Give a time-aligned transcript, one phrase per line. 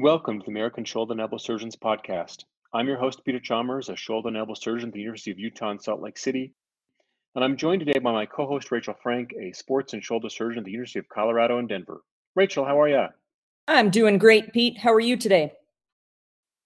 [0.00, 2.44] Welcome to the American Shoulder and Elbow Surgeons Podcast.
[2.72, 5.72] I'm your host, Peter Chalmers, a shoulder and elbow surgeon at the University of Utah
[5.72, 6.54] in Salt Lake City.
[7.34, 10.60] And I'm joined today by my co host, Rachel Frank, a sports and shoulder surgeon
[10.60, 12.00] at the University of Colorado in Denver.
[12.34, 13.08] Rachel, how are you?
[13.68, 14.78] I'm doing great, Pete.
[14.78, 15.52] How are you today?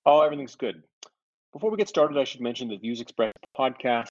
[0.07, 0.85] Oh, everything's good.
[1.53, 4.11] Before we get started, I should mention that views expressed podcast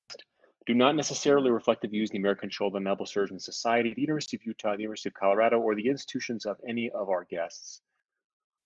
[0.66, 4.02] do not necessarily reflect the views of the American Shoulder and Elbow Surgeons Society, the
[4.02, 7.80] University of Utah, the University of Colorado, or the institutions of any of our guests.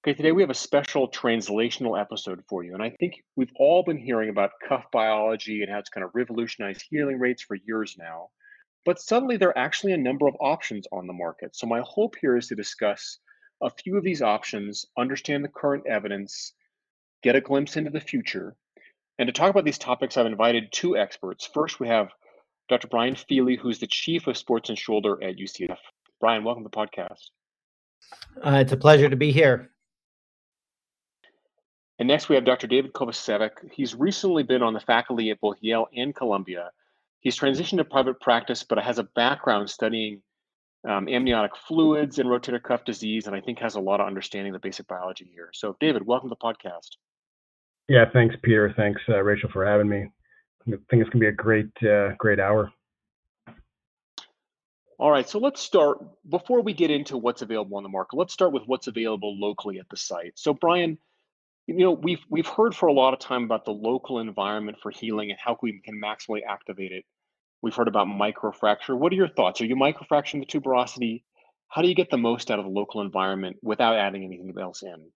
[0.08, 2.74] Okay, today we have a special translational episode for you.
[2.74, 6.12] And I think we've all been hearing about cuff biology and how it's kind of
[6.14, 8.30] revolutionized healing rates for years now.
[8.86, 11.58] But suddenly there are actually a number of options on the market.
[11.58, 13.20] So my hope here is to discuss
[13.62, 16.54] a few of these options, understand the current evidence,
[17.22, 18.56] get a glimpse into the future.
[19.20, 21.50] And to talk about these topics, I've invited two experts.
[21.54, 22.14] First, we have
[22.70, 22.88] Dr.
[22.88, 25.80] Brian Feeley, who's the chief of sports and shoulder at UCSF.
[26.22, 27.30] Brian, welcome to the podcast.
[28.42, 29.70] Uh, it's a pleasure to be here.
[32.00, 32.68] And next we have Dr.
[32.68, 33.72] David Kovacevic.
[33.72, 36.72] He's recently been on the faculty at both Yale and Columbia.
[37.22, 40.22] He's transitioned to private practice, but has a background studying
[40.88, 44.54] um, amniotic fluids and rotator cuff disease, and I think has a lot of understanding
[44.54, 45.50] of the basic biology here.
[45.54, 46.98] So, David, welcome to the podcast.
[47.90, 48.72] Yeah, thanks, Peter.
[48.78, 50.06] Thanks, uh, Rachel, for having me.
[50.68, 52.72] I think it's going to be a great, uh, great hour.
[55.00, 58.18] All right, so let's start before we get into what's available on the market.
[58.18, 60.34] Let's start with what's available locally at the site.
[60.36, 60.98] So, Brian,
[61.68, 64.90] you know we've we've heard for a lot of time about the local environment for
[64.90, 67.04] healing and how we can maximally activate it.
[67.62, 68.98] We've heard about microfracture.
[68.98, 69.62] What are your thoughts?
[69.62, 71.24] Are you microfracturing the tuberosity?
[71.68, 74.84] How do you get the most out of the local environment without adding anything else
[74.84, 75.10] in?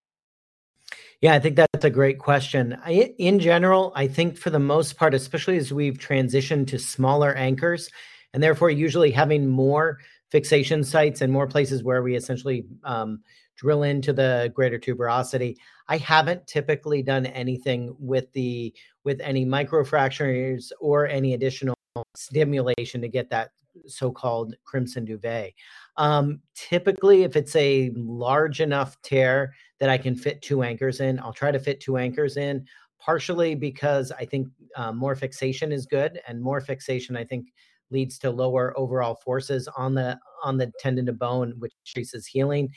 [1.22, 2.78] Yeah, I think that's a great question.
[2.84, 7.34] I, in general, I think for the most part, especially as we've transitioned to smaller
[7.36, 7.90] anchors,
[8.34, 10.00] and therefore usually having more
[10.32, 13.22] fixation sites and more places where we essentially um,
[13.56, 15.56] drill into the greater tuberosity.
[15.88, 21.76] I haven't typically done anything with the with any microfractures or any additional
[22.16, 23.52] stimulation to get that
[23.88, 25.54] so-called crimson duvet.
[25.98, 31.20] Um, typically, if it's a large enough tear that I can fit two anchors in,
[31.20, 32.66] I'll try to fit two anchors in.
[33.00, 37.48] Partially because I think uh, more fixation is good, and more fixation I think
[37.90, 42.70] leads to lower overall forces on the on the tendon to bone, which increases healing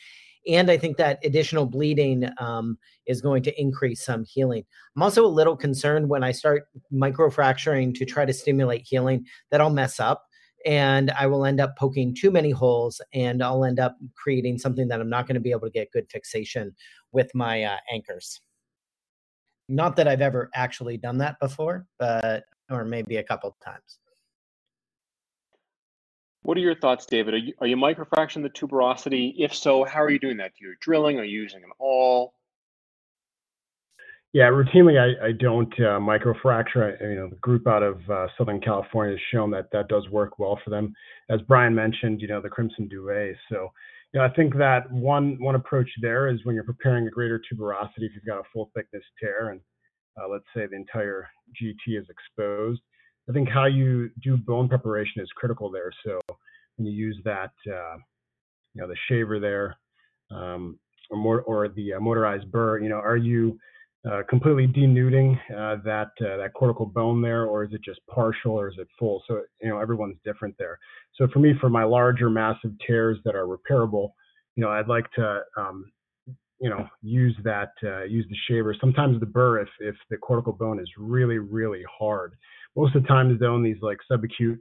[0.46, 4.64] and I think that additional bleeding um, is going to increase some healing.
[4.96, 9.60] I'm also a little concerned when I start microfracturing to try to stimulate healing that
[9.60, 10.24] I'll mess up
[10.66, 14.88] and I will end up poking too many holes and I'll end up creating something
[14.88, 16.74] that I'm not going to be able to get good fixation
[17.12, 18.40] with my uh, anchors.
[19.68, 23.98] Not that I've ever actually done that before, but or maybe a couple times.
[26.44, 27.32] What are your thoughts, David?
[27.32, 29.32] Are you, are you microfracturing the tuberosity?
[29.38, 30.52] If so, how are you doing that?
[30.58, 31.18] Do you drilling?
[31.18, 32.34] Are you using an awl?
[34.34, 37.00] Yeah, routinely I, I don't uh, microfracture.
[37.00, 40.06] I, you know, the group out of uh, Southern California has shown that that does
[40.10, 40.92] work well for them.
[41.30, 43.36] As Brian mentioned, you know, the crimson duvet.
[43.50, 43.70] So,
[44.12, 47.40] you know, I think that one one approach there is when you're preparing a greater
[47.40, 49.60] tuberosity, if you've got a full thickness tear and
[50.20, 51.26] uh, let's say the entire
[51.58, 52.82] GT is exposed,
[53.28, 55.90] I think how you do bone preparation is critical there.
[56.04, 56.20] So
[56.76, 57.96] when you use that, uh,
[58.74, 59.76] you know, the shaver there,
[60.30, 60.78] um,
[61.10, 63.58] or more, or the uh, motorized burr, you know, are you
[64.10, 68.52] uh, completely denuding uh, that uh, that cortical bone there, or is it just partial,
[68.52, 69.22] or is it full?
[69.26, 70.78] So you know, everyone's different there.
[71.14, 74.10] So for me, for my larger, massive tears that are repairable,
[74.56, 75.90] you know, I'd like to um,
[76.60, 80.52] you know use that uh, use the shaver sometimes the burr if if the cortical
[80.52, 82.36] bone is really really hard
[82.76, 84.58] most of the times in these like subacute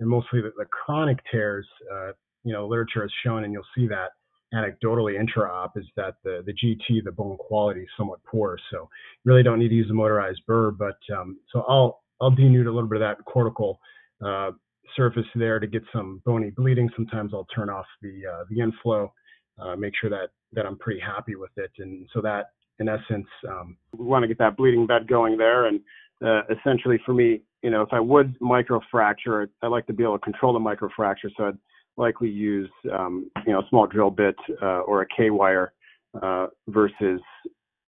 [0.00, 2.12] and mostly the, the chronic tears uh,
[2.44, 4.10] you know literature has shown and you'll see that
[4.54, 9.30] anecdotally intra-op is that the the gt the bone quality is somewhat poor so you
[9.30, 12.70] really don't need to use a motorized burr but um, so i'll i'll denude a
[12.70, 13.78] little bit of that cortical
[14.24, 14.50] uh,
[14.96, 19.12] surface there to get some bony bleeding sometimes i'll turn off the uh, the inflow
[19.58, 21.70] uh, make sure that that I'm pretty happy with it.
[21.78, 25.66] And so that, in essence, um, we want to get that bleeding bed going there.
[25.66, 25.80] And
[26.24, 30.18] uh, essentially, for me, you know, if I would microfracture, I'd like to be able
[30.18, 31.30] to control the microfracture.
[31.36, 31.58] So I'd
[31.96, 35.72] likely use, um, you know, a small drill bit uh, or a K wire
[36.20, 37.20] uh, versus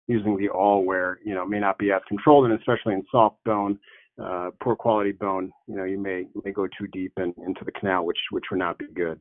[0.09, 3.05] using the awl where you know it may not be as controlled, and especially in
[3.11, 3.79] soft bone.
[4.23, 7.73] Uh, poor quality bone, you know, you may may go too deep in, into the
[7.73, 9.19] canal, which which would not be good.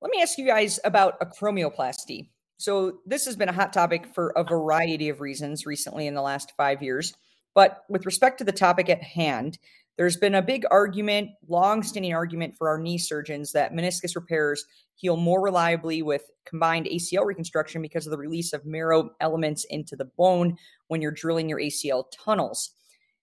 [0.00, 2.28] Let me ask you guys about acromioplasty.
[2.58, 6.22] So, this has been a hot topic for a variety of reasons recently in the
[6.22, 7.14] last five years.
[7.54, 9.58] But with respect to the topic at hand,
[9.96, 14.64] There's been a big argument, long-standing argument for our knee surgeons that meniscus repairs
[14.96, 19.94] heal more reliably with combined ACL reconstruction because of the release of marrow elements into
[19.94, 20.56] the bone
[20.88, 22.72] when you're drilling your ACL tunnels.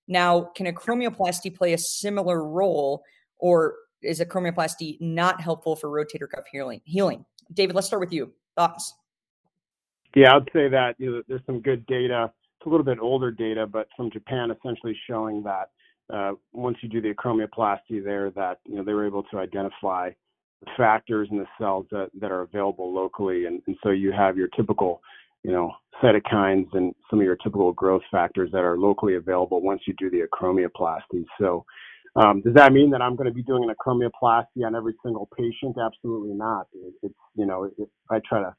[0.07, 3.03] Now, can acromioplasty play a similar role,
[3.37, 6.81] or is acromioplasty not helpful for rotator cuff healing?
[6.85, 7.75] Healing, David.
[7.75, 8.31] Let's start with you.
[8.55, 8.93] Thoughts?
[10.15, 12.31] Yeah, I'd say that you know, there's some good data.
[12.61, 15.71] It's a little bit older data, but from Japan, essentially showing that
[16.13, 20.11] uh, once you do the acromioplasty there, that you know they were able to identify
[20.63, 25.01] the factors in the cells that, are available locally, and, so you have your typical
[25.43, 25.71] you know
[26.03, 30.11] cytokines and some of your typical growth factors that are locally available once you do
[30.11, 31.25] the acromioplasty.
[31.39, 31.65] So
[32.15, 35.27] um, does that mean that I'm going to be doing an acromioplasty on every single
[35.35, 35.77] patient?
[35.83, 36.67] Absolutely not.
[36.75, 37.71] It, it's you know
[38.11, 38.55] I try to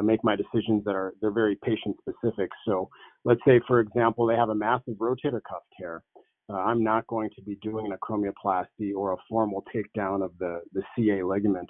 [0.00, 2.50] make my decisions that are they're very patient specific.
[2.66, 2.88] So
[3.24, 6.02] let's say for example they have a massive rotator cuff tear.
[6.48, 10.60] Uh, I'm not going to be doing an acromioplasty or a formal takedown of the
[10.72, 11.68] the CA ligament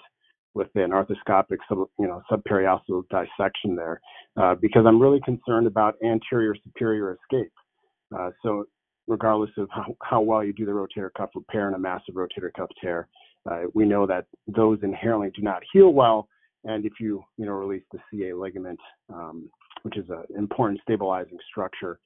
[0.55, 4.01] with an arthroscopic sub, you know subperiosteal dissection there
[4.37, 7.53] uh, because I'm really concerned about anterior superior escape.
[8.17, 8.65] Uh, so
[9.09, 12.53] regardless of how, how well you do the rotator cuff repair and a massive rotator
[12.57, 13.09] cuff tear,
[13.51, 16.29] uh, we know that those inherently do not heal well.
[16.65, 18.79] And if you, you know, release the CA ligament,
[19.13, 19.51] um,
[19.83, 21.99] which is an important stabilizing structure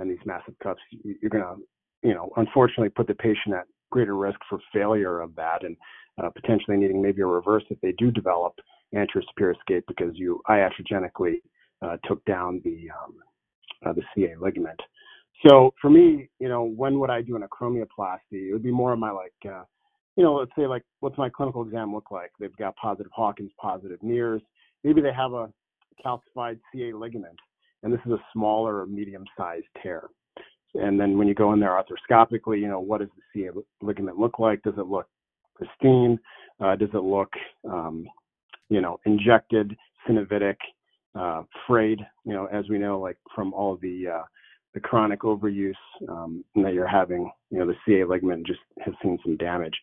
[0.00, 1.56] in these massive cuffs, you're going to,
[2.02, 5.76] you know, unfortunately put the patient at greater risk for failure of that and
[6.22, 8.54] uh, potentially needing maybe a reverse if they do develop
[8.94, 11.36] anterior superior escape because you iatrogenically
[11.82, 13.14] uh, took down the um,
[13.86, 14.80] uh, the CA ligament.
[15.46, 18.18] So for me, you know, when would I do an acromioplasty?
[18.32, 19.62] It would be more of my like, uh,
[20.18, 22.32] you know, let's say like, what's my clinical exam look like?
[22.40, 24.42] They've got positive Hawkins, positive Neer's.
[24.82, 25.48] Maybe they have a
[26.04, 27.38] calcified CA ligament,
[27.84, 30.08] and this is a smaller or medium-sized tear.
[30.74, 33.50] And then when you go in there arthroscopically, you know, what does the CA
[33.80, 34.60] ligament look like?
[34.64, 35.06] Does it look
[35.54, 36.18] pristine?
[36.60, 37.30] Uh, does it look,
[37.70, 38.04] um,
[38.70, 39.76] you know, injected,
[40.08, 40.56] synovitic,
[41.14, 42.00] uh, frayed?
[42.24, 44.22] You know, as we know, like from all the uh,
[44.74, 45.72] the chronic overuse
[46.08, 49.74] um, that you're having, you know, the CA ligament just has seen some damage.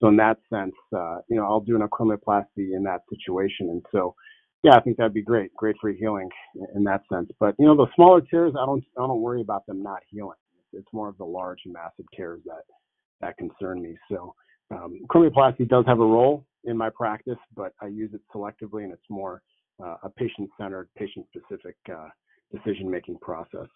[0.00, 3.70] So in that sense, uh, you know, I'll do an acromioplasty in that situation.
[3.70, 4.14] And so,
[4.62, 6.28] yeah, I think that'd be great, great for healing
[6.74, 7.30] in that sense.
[7.38, 10.38] But you know, the smaller tears, I don't, I don't worry about them not healing.
[10.72, 12.64] It's more of the large and massive tears that
[13.20, 13.96] that concern me.
[14.10, 14.34] So,
[14.70, 18.92] um, acromioplasty does have a role in my practice, but I use it selectively, and
[18.92, 19.42] it's more
[19.82, 22.08] uh, a patient-centered, patient-specific uh,
[22.52, 23.68] decision-making process.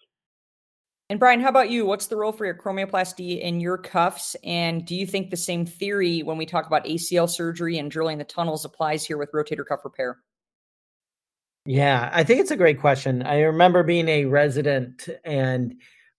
[1.11, 1.87] And Brian, how about you?
[1.87, 4.37] What's the role for your acromioplasty in your cuffs?
[4.45, 8.19] And do you think the same theory when we talk about ACL surgery and drilling
[8.19, 10.19] the tunnels applies here with rotator cuff repair?
[11.65, 13.23] Yeah, I think it's a great question.
[13.23, 15.75] I remember being a resident and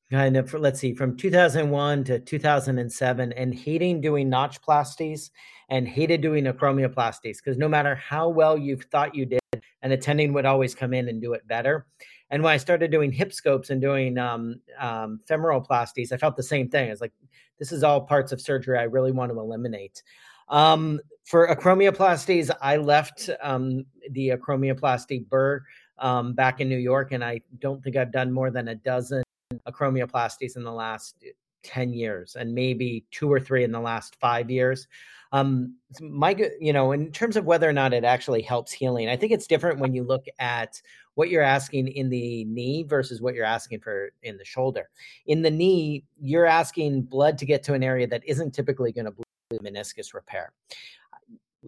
[0.09, 5.29] kind of, let's see, from 2001 to 2007 and hating doing notchplasties
[5.69, 9.38] and hated doing acromioplasties because no matter how well you thought you did,
[9.81, 11.85] an attending would always come in and do it better.
[12.31, 16.43] And when I started doing hip scopes and doing um, um, femoroplasties, I felt the
[16.43, 16.87] same thing.
[16.87, 17.13] I was like,
[17.57, 20.03] this is all parts of surgery I really want to eliminate.
[20.47, 25.63] Um, for acromioplasties, I left um, the acromioplasty burr
[25.99, 29.23] um, back in New York, and I don't think I've done more than a dozen
[29.67, 31.23] acromioplasties in the last
[31.63, 34.87] 10 years and maybe two or three in the last five years.
[35.31, 39.15] Um, my, you know, in terms of whether or not it actually helps healing, I
[39.15, 40.81] think it's different when you look at
[41.13, 44.89] what you're asking in the knee versus what you're asking for in the shoulder.
[45.27, 49.05] In the knee, you're asking blood to get to an area that isn't typically going
[49.05, 50.53] to bleed meniscus repair.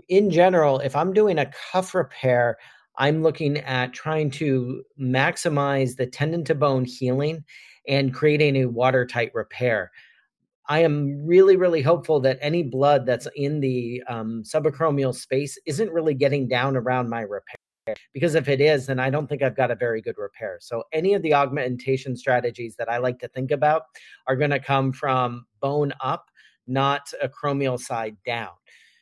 [0.08, 2.58] In general, if I'm doing a cuff repair,
[2.98, 7.44] I'm looking at trying to maximize the tendon to bone healing
[7.88, 9.92] and creating a watertight repair.
[10.68, 15.92] I am really, really hopeful that any blood that's in the um, subacromial space isn't
[15.92, 17.56] really getting down around my repair
[18.14, 20.58] because if it is then i don't think i've got a very good repair.
[20.62, 23.84] So any of the augmentation strategies that i like to think about
[24.28, 26.30] are going to come from bone up
[26.68, 28.52] not acromial side down.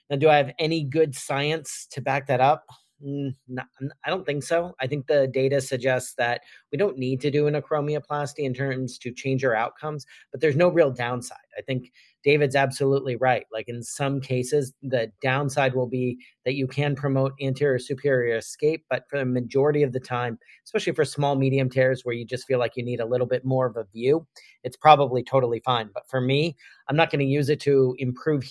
[0.09, 2.65] Now do i have any good science to back that up
[3.05, 3.67] Mm, not,
[4.05, 4.75] I don't think so.
[4.81, 6.41] I think the data suggests that
[6.71, 10.57] we don't need to do an acromioplasty in terms to change our outcomes, but there's
[10.57, 11.37] no real downside.
[11.57, 11.93] I think
[12.25, 13.45] David's absolutely right.
[13.53, 18.83] Like in some cases, the downside will be that you can promote anterior superior escape,
[18.89, 22.47] but for the majority of the time, especially for small medium tears where you just
[22.47, 24.27] feel like you need a little bit more of a view,
[24.65, 25.89] it's probably totally fine.
[25.93, 26.57] But for me,
[26.89, 28.43] I'm not going to use it to improve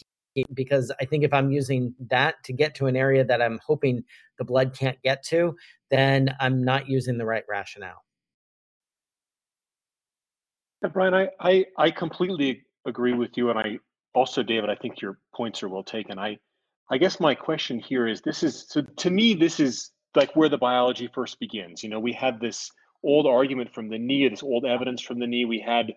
[0.55, 4.05] because I think if I'm using that to get to an area that I'm hoping
[4.39, 5.57] the blood can't get to,
[5.91, 8.05] then I'm not using the right rationale.
[10.83, 13.79] Yeah, Brian, I, I, I completely agree with you, and I
[14.15, 16.19] also, David, I think your points are well taken.
[16.19, 16.39] I,
[16.91, 20.49] I guess my question here is: this is so to me, this is like where
[20.49, 21.83] the biology first begins.
[21.83, 22.71] You know, we had this
[23.03, 25.45] old argument from the knee, this old evidence from the knee.
[25.45, 25.93] We had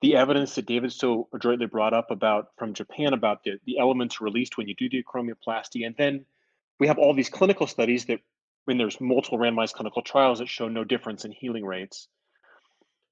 [0.00, 4.20] the evidence that David so adroitly brought up about from Japan about the, the elements
[4.20, 5.86] released when you do the acromioplasty.
[5.86, 6.24] And then
[6.82, 8.18] we have all these clinical studies that
[8.64, 12.08] when there's multiple randomized clinical trials that show no difference in healing rates.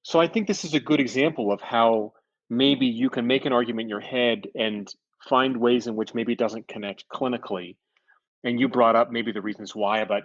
[0.02, 2.14] So I think this is a good example of how
[2.48, 4.92] maybe you can make an argument in your head and
[5.28, 7.76] find ways in which maybe it doesn't connect clinically.
[8.42, 10.24] And you brought up maybe the reasons why about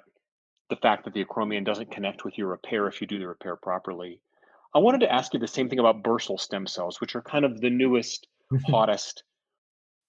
[0.72, 3.56] the fact that the acromion doesn't connect with your repair if you do the repair
[3.56, 4.22] properly.
[4.74, 7.46] I wanted to ask you the same thing about bursal stem cells, which are kind
[7.46, 8.26] of the newest,
[8.68, 9.24] hottest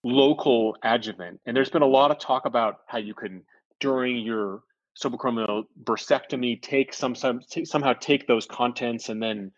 [0.04, 1.40] local adjuvant.
[1.46, 3.42] And there's been a lot of talk about how you can,
[3.80, 4.62] during your
[5.02, 9.50] subacromial bursectomy, take some, some somehow take those contents and then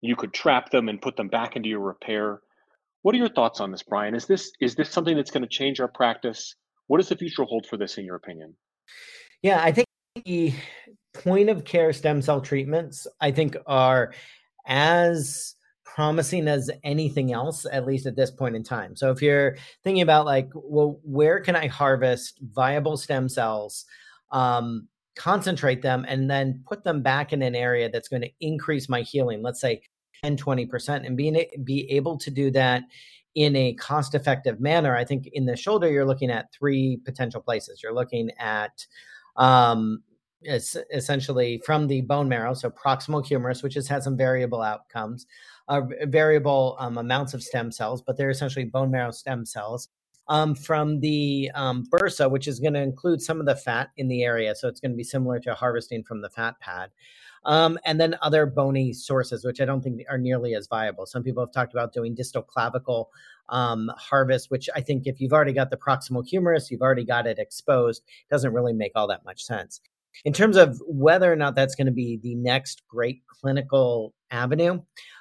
[0.00, 2.40] you could trap them and put them back into your repair.
[3.02, 4.14] What are your thoughts on this, Brian?
[4.14, 6.54] Is this is this something that's going to change our practice?
[6.86, 8.54] What does the future hold for this, in your opinion?
[9.42, 9.86] Yeah, I think
[10.24, 10.52] the
[11.14, 14.12] point of care stem cell treatments, I think, are
[14.66, 15.54] as
[15.94, 18.96] promising as anything else, at least at this point in time.
[18.96, 23.84] So if you're thinking about like, well, where can I harvest viable stem cells,
[24.30, 28.88] um, concentrate them, and then put them back in an area that's going to increase
[28.88, 29.82] my healing, let's say
[30.22, 32.84] 10, 20%, and being be able to do that
[33.34, 34.96] in a cost effective manner.
[34.96, 37.82] I think in the shoulder, you're looking at three potential places.
[37.82, 38.86] You're looking at
[39.36, 40.02] um,
[40.44, 45.26] essentially from the bone marrow, so proximal humerus, which has had some variable outcomes,
[45.70, 49.88] uh, variable um, amounts of stem cells, but they're essentially bone marrow stem cells.
[50.28, 54.06] Um, from the um, bursa, which is going to include some of the fat in
[54.06, 56.90] the area, so it's going to be similar to harvesting from the fat pad.
[57.44, 61.06] Um, and then other bony sources, which I don't think are nearly as viable.
[61.06, 63.10] Some people have talked about doing distal clavicle
[63.48, 67.26] um, harvest, which I think if you've already got the proximal humerus, you've already got
[67.26, 69.80] it exposed, doesn't really make all that much sense.
[70.24, 74.80] In terms of whether or not that's going to be the next great clinical avenue,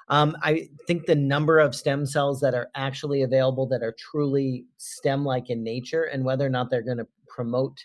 [0.10, 4.66] um, I think the number of stem cells that are actually available that are truly
[4.78, 7.84] stem like in nature and whether or not they're going to promote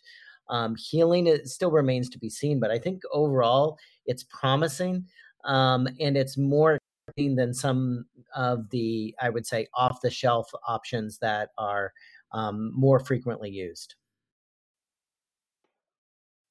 [0.48, 2.60] um, healing it still remains to be seen.
[2.60, 5.04] But I think overall it's promising
[5.44, 6.78] um, and it's more
[7.16, 11.92] than some of the, I would say, off the shelf options that are
[12.32, 13.94] um, more frequently used.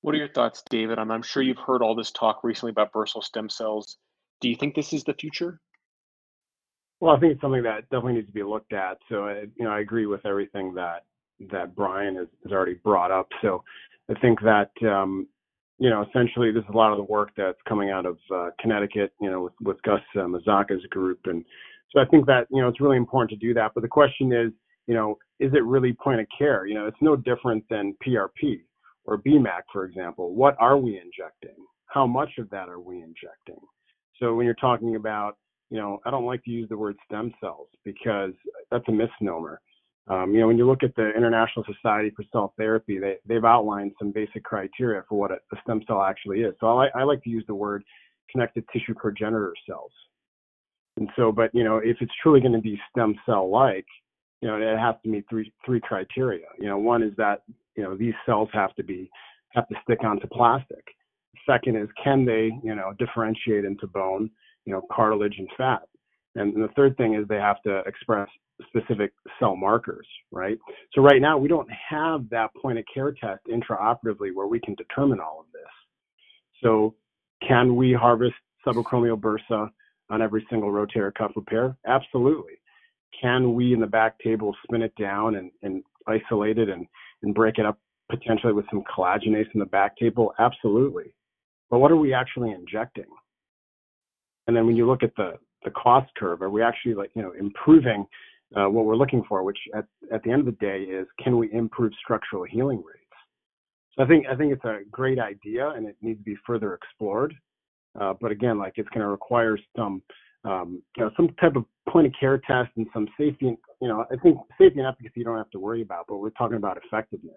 [0.01, 0.99] What are your thoughts, David?
[0.99, 3.97] I'm, I'm sure you've heard all this talk recently about bursal stem cells.
[4.43, 5.61] Do you think this is the future?
[6.99, 8.97] Well, I think it's something that definitely needs to be looked at.
[9.09, 11.05] So, I, you know, I agree with everything that
[11.49, 13.29] that Brian has, has already brought up.
[13.41, 13.63] So,
[14.11, 15.27] I think that um,
[15.79, 18.49] you know, essentially, this is a lot of the work that's coming out of uh,
[18.59, 19.13] Connecticut.
[19.21, 21.45] You know, with, with Gus uh, Mazzocca's group, and
[21.91, 23.71] so I think that you know it's really important to do that.
[23.73, 24.51] But the question is,
[24.87, 26.67] you know, is it really point of care?
[26.67, 28.59] You know, it's no different than PRP
[29.05, 31.63] or BMAC, for example, what are we injecting?
[31.87, 33.59] How much of that are we injecting?
[34.23, 35.37] So when you're talking about,
[35.69, 38.31] you know, I don't like to use the word stem cells because
[38.71, 39.59] that's a misnomer.
[40.07, 43.43] Um, you know, when you look at the International Society for Cell Therapy, they, they've
[43.43, 46.53] outlined some basic criteria for what a, a stem cell actually is.
[46.61, 47.83] So I, I like to use the word
[48.31, 49.91] connective tissue progenitor cells.
[50.97, 53.85] And so, but you know, if it's truly going to be stem cell like,
[54.41, 56.45] you know, it has to meet three three criteria.
[56.59, 57.43] You know, one is that
[57.75, 59.09] you know these cells have to be
[59.49, 60.83] have to stick onto plastic.
[61.47, 64.29] Second is can they you know differentiate into bone,
[64.65, 65.83] you know, cartilage and fat.
[66.35, 68.27] And the third thing is they have to express
[68.67, 70.57] specific cell markers, right?
[70.93, 74.75] So right now we don't have that point of care test intraoperatively where we can
[74.75, 75.61] determine all of this.
[76.63, 76.95] So
[77.47, 78.35] can we harvest
[78.65, 79.69] subacromial bursa
[80.09, 81.75] on every single rotator cuff repair?
[81.85, 82.53] Absolutely.
[83.19, 86.87] Can we in the back table spin it down and, and isolate it and
[87.21, 90.33] and break it up potentially with some collagenase in the back table?
[90.39, 91.13] Absolutely.
[91.73, 93.07] But what are we actually injecting?
[94.45, 97.23] And then when you look at the, the cost curve, are we actually like, you
[97.23, 98.05] know, improving
[98.55, 101.35] uh, what we're looking for, which at, at the end of the day is can
[101.35, 102.99] we improve structural healing rates?
[103.95, 106.75] So I think I think it's a great idea and it needs to be further
[106.75, 107.33] explored.
[107.99, 110.03] Uh, but again, like it's going to require some
[110.45, 114.05] um, you know some type of point of care test and some safety you know,
[114.11, 116.77] I think safety and efficacy you don't have to worry about, but we're talking about
[116.85, 117.33] effectiveness.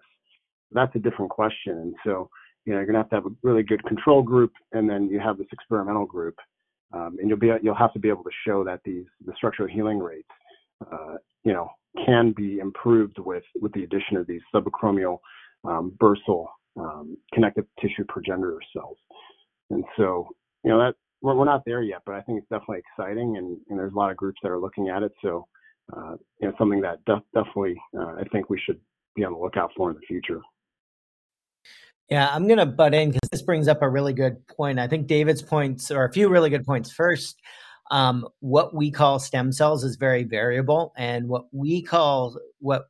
[0.71, 1.79] That's a different question.
[1.79, 2.29] And so,
[2.67, 5.19] you know, you're gonna have to have a really good control group, and then you
[5.21, 6.35] have this experimental group,
[6.93, 9.69] um, and you'll be you'll have to be able to show that these the structural
[9.69, 10.27] healing rates,
[10.91, 11.69] uh, you know,
[12.05, 15.19] can be improved with with the addition of these subacromial
[15.63, 16.47] um, bursal
[16.77, 18.97] um, connective tissue progenitor cells.
[19.69, 20.27] And so,
[20.65, 23.57] you know, that we're, we're not there yet, but I think it's definitely exciting, and,
[23.69, 25.13] and there's a lot of groups that are looking at it.
[25.21, 25.47] So
[25.95, 28.79] uh, you know, something that def- definitely uh, I think we should
[29.15, 30.41] be on the lookout for in the future.
[32.09, 34.79] Yeah, I'm going to butt in because this brings up a really good point.
[34.79, 36.91] I think David's points are a few really good points.
[36.91, 37.41] First,
[37.91, 42.85] um, what we call stem cells is very variable, and what we call what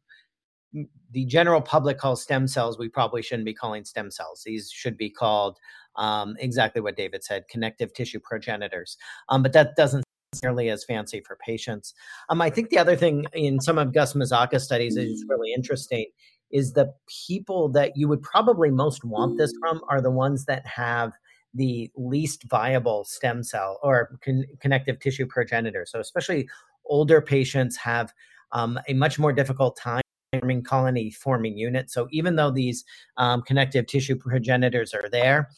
[1.12, 4.44] the general public calls stem cells, we probably shouldn't be calling stem cells.
[4.46, 5.58] These should be called
[5.96, 8.98] um, exactly what David said, connective tissue progenitors.
[9.30, 10.04] Um, but that doesn't
[10.44, 11.94] nearly as fancy for patients.
[12.30, 16.06] Um, I think the other thing in some of Gus Mazzocca's studies is really interesting
[16.52, 16.94] is the
[17.28, 21.12] people that you would probably most want this from are the ones that have
[21.54, 25.86] the least viable stem cell or con- connective tissue progenitor.
[25.86, 26.48] So, especially
[26.86, 28.14] older patients have
[28.52, 30.02] um, a much more difficult time
[30.34, 31.94] forming colony forming units.
[31.94, 32.86] So, even though these
[33.18, 35.50] um, connective tissue progenitors are there,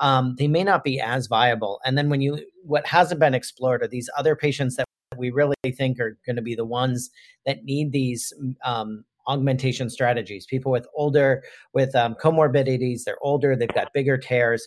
[0.00, 1.80] um, they may not be as viable.
[1.84, 5.54] And then, when you what hasn't been explored are these other patients that we really
[5.76, 7.10] think are going to be the ones
[7.44, 8.32] that need these
[8.64, 10.46] um, augmentation strategies.
[10.46, 11.42] People with older
[11.74, 14.66] with um, comorbidities, they're older, they've got bigger tears.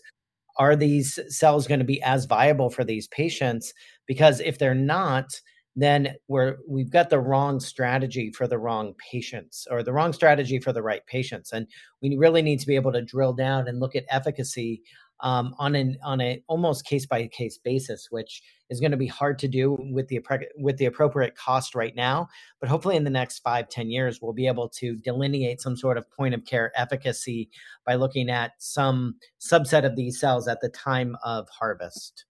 [0.57, 3.73] Are these cells going to be as viable for these patients?
[4.07, 5.41] Because if they're not,
[5.75, 10.57] then we're we've got the wrong strategy for the wrong patients or the wrong strategy
[10.57, 11.67] for the right patients and
[12.01, 14.81] we really need to be able to drill down and look at efficacy
[15.21, 19.07] um, on an on a almost case by case basis, which is going to be
[19.07, 20.21] hard to do with the
[20.57, 22.27] with the appropriate cost right now.
[22.59, 25.97] But hopefully, in the next five ten years, we'll be able to delineate some sort
[25.97, 27.49] of point of care efficacy
[27.85, 32.25] by looking at some subset of these cells at the time of harvest.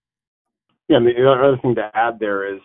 [0.88, 2.62] Yeah, and the other thing to add there is,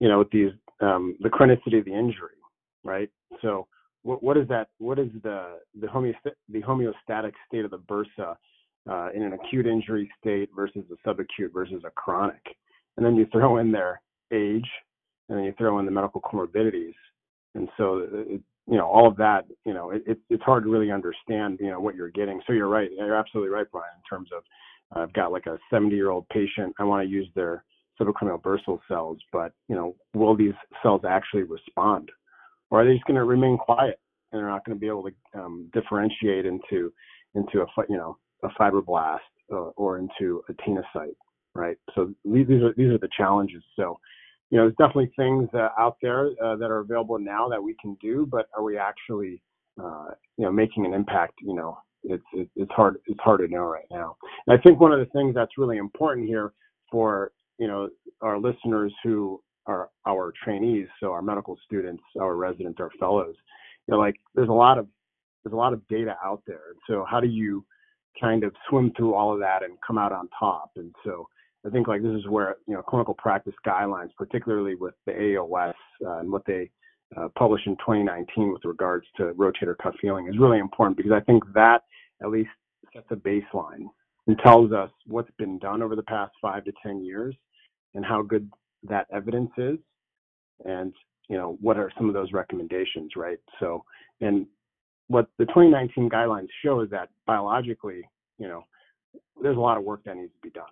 [0.00, 0.50] you know, with these
[0.80, 2.36] um, the chronicity of the injury,
[2.84, 3.10] right?
[3.42, 3.66] So,
[4.02, 4.68] what, what is that?
[4.78, 8.36] What is the the, homeost- the homeostatic state of the bursa?
[8.90, 12.42] uh, in an acute injury state versus a subacute versus a chronic.
[12.96, 14.00] And then you throw in their
[14.32, 14.68] age,
[15.28, 16.94] and then you throw in the medical comorbidities.
[17.54, 20.64] And so, uh, it, you know, all of that, you know, it, it, it's hard
[20.64, 22.40] to really understand, you know, what you're getting.
[22.46, 22.90] So you're right.
[22.96, 24.42] You're absolutely right, Brian, in terms of
[24.94, 26.74] uh, I've got like a 70 year old patient.
[26.78, 27.64] I want to use their
[28.00, 32.10] subacromial bursal cells, but, you know, will these cells actually respond?
[32.70, 34.00] Or are they just going to remain quiet
[34.32, 36.92] and they're not going to be able to um, differentiate into,
[37.34, 39.18] into a, you know, a fibroblast
[39.52, 41.16] uh, or into a tenocyte,
[41.54, 41.76] right?
[41.94, 43.62] So these are these are the challenges.
[43.76, 43.98] So,
[44.50, 47.76] you know, there's definitely things uh, out there uh, that are available now that we
[47.80, 49.42] can do, but are we actually,
[49.82, 51.34] uh, you know, making an impact?
[51.42, 52.24] You know, it's
[52.56, 54.16] it's hard it's hard to know right now.
[54.46, 56.52] And I think one of the things that's really important here
[56.90, 57.88] for you know
[58.20, 63.34] our listeners who are our trainees, so our medical students, our residents, our fellows,
[63.86, 64.86] you know, like there's a lot of
[65.42, 66.74] there's a lot of data out there.
[66.88, 67.64] So how do you
[68.20, 70.70] kind of swim through all of that and come out on top.
[70.76, 71.28] And so
[71.66, 75.74] I think like this is where you know clinical practice guidelines, particularly with the AAOS
[76.04, 76.70] uh, and what they
[77.16, 81.20] uh, published in 2019 with regards to rotator cuff healing, is really important because I
[81.20, 81.82] think that
[82.22, 82.50] at least
[82.92, 83.86] sets a baseline
[84.26, 87.34] and tells us what's been done over the past five to 10 years
[87.94, 88.50] and how good
[88.84, 89.78] that evidence is,
[90.64, 90.92] and
[91.28, 93.38] you know what are some of those recommendations, right?
[93.58, 93.84] So
[94.20, 94.46] and
[95.08, 98.02] what the 2019 guidelines show is that biologically,
[98.38, 98.64] you know,
[99.42, 100.64] there's a lot of work that needs to be done.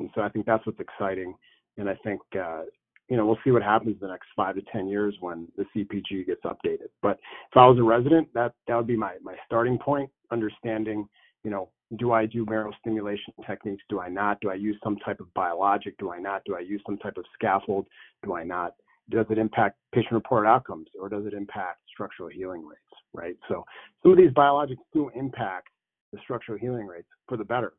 [0.00, 1.34] And so I think that's what's exciting.
[1.76, 2.62] And I think, uh,
[3.08, 5.64] you know, we'll see what happens in the next five to 10 years when the
[5.74, 6.88] CPG gets updated.
[7.02, 7.18] But
[7.50, 11.08] if I was a resident, that, that would be my, my starting point, understanding,
[11.44, 13.82] you know, do I do marrow stimulation techniques?
[13.88, 14.40] Do I not?
[14.40, 15.98] Do I use some type of biologic?
[15.98, 16.42] Do I not?
[16.44, 17.86] Do I use some type of scaffold?
[18.24, 18.74] Do I not?
[19.10, 22.80] Does it impact patient reported outcomes or does it impact structural healing rates?
[23.12, 23.36] right?
[23.48, 23.64] So
[24.02, 25.68] some of these biologics do impact
[26.12, 27.74] the structural healing rates for the better,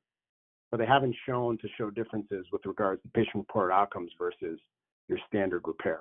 [0.72, 4.60] but they haven't shown to show differences with regards to patient reported outcomes versus
[5.08, 6.00] your standard repair.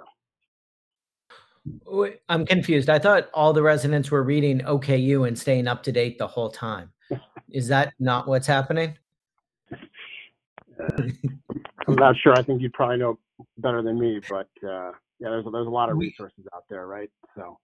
[2.29, 2.89] I'm confused.
[2.89, 6.49] I thought all the residents were reading OKU and staying up to date the whole
[6.51, 6.91] time.
[7.51, 8.97] Is that not what's happening?
[9.73, 11.03] Uh,
[11.87, 12.33] I'm not sure.
[12.33, 13.19] I think you'd probably know
[13.59, 17.11] better than me, but uh, yeah, there's there's a lot of resources out there, right?
[17.35, 17.59] So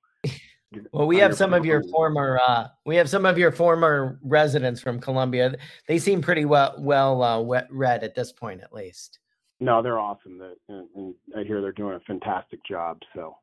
[0.92, 4.80] well, we have some of your former uh, we have some of your former residents
[4.80, 5.54] from Columbia.
[5.88, 9.18] They seem pretty well well uh, read at this point, at least.
[9.60, 10.42] No, they're awesome.
[10.68, 12.98] And, and I hear they're doing a fantastic job.
[13.14, 13.36] So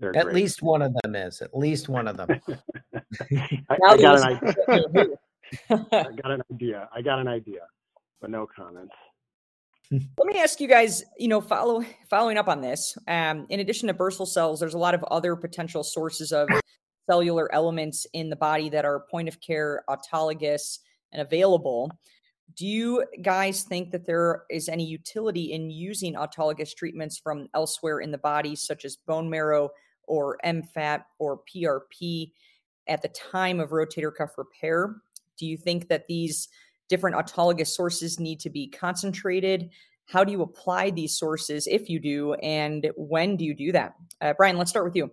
[0.00, 0.34] they're at great.
[0.34, 1.40] least one of them is.
[1.40, 2.28] At least one of them.
[3.30, 5.06] I, I got an idea.
[5.70, 6.88] I got an idea.
[6.94, 7.60] I got an idea,
[8.20, 8.94] but no comments.
[9.90, 12.96] Let me ask you guys, you know, follow following up on this.
[13.06, 16.48] Um, in addition to bursal cells, there's a lot of other potential sources of
[17.08, 20.78] cellular elements in the body that are point of care, autologous,
[21.12, 21.90] and available.
[22.56, 28.00] Do you guys think that there is any utility in using autologous treatments from elsewhere
[28.00, 29.70] in the body, such as bone marrow
[30.04, 32.32] or MFAT or PRP,
[32.86, 34.96] at the time of rotator cuff repair?
[35.38, 36.48] Do you think that these
[36.88, 39.70] different autologous sources need to be concentrated?
[40.06, 42.34] How do you apply these sources if you do?
[42.34, 43.94] And when do you do that?
[44.20, 45.10] Uh, Brian, let's start with you.